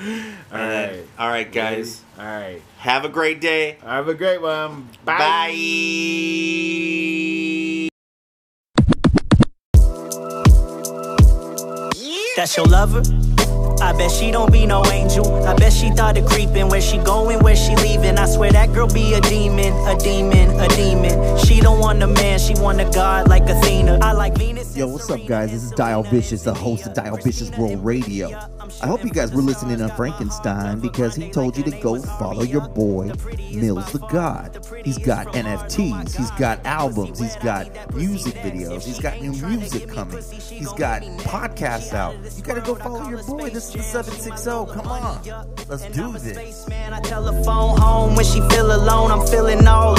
[0.00, 1.06] And then- right.
[1.18, 2.02] all right, guys.
[2.18, 2.62] All right.
[2.78, 3.78] Have a great day.
[3.82, 4.88] Have a great one.
[5.04, 5.18] Bye.
[5.18, 5.48] Bye.
[12.36, 13.02] That's your lover?
[13.80, 15.44] I bet she don't be no angel.
[15.46, 16.68] I bet she thought of creeping.
[16.68, 18.18] Where she going, where she leaving.
[18.18, 21.38] I swear that girl be a demon, a demon, a demon.
[21.38, 23.98] She don't want a man, she want a god like Athena.
[24.02, 24.76] I like Venus.
[24.76, 25.50] Yo, what's up, guys?
[25.50, 28.28] This is Dio Vicious, the host of Dio Vicious World Radio.
[28.82, 32.42] I hope you guys were listening to Frankenstein because he told you to go follow
[32.42, 33.12] your boy,
[33.52, 34.58] Mills the God.
[34.84, 40.22] He's got NFTs, he's got albums, he's got music videos, he's got new music coming,
[40.32, 42.14] he's got podcasts out.
[42.36, 43.50] You gotta go follow your boy.
[43.50, 44.72] This is the 760.
[44.74, 45.22] Come on.
[45.68, 46.68] Let's do this.
[46.68, 49.10] Man, I telephone home when she feel alone.
[49.10, 49.98] I'm feeling all.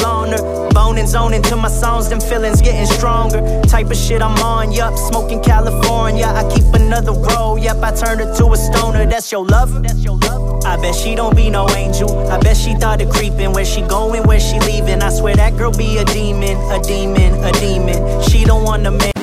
[0.99, 3.61] And zoning to my songs, them feelings getting stronger.
[3.61, 4.97] Type of shit I'm on, yup.
[4.97, 6.25] Smoking California.
[6.25, 7.81] I keep another roll, yup.
[7.81, 9.05] I turned her to a stoner.
[9.05, 9.81] That's your love.
[9.81, 10.65] That's your love.
[10.65, 12.27] I bet she don't be no angel.
[12.27, 13.53] I bet she thought of creeping.
[13.53, 15.01] Where she going, where she leaving.
[15.01, 18.21] I swear that girl be a demon, a demon, a demon.
[18.23, 19.18] She don't want a man.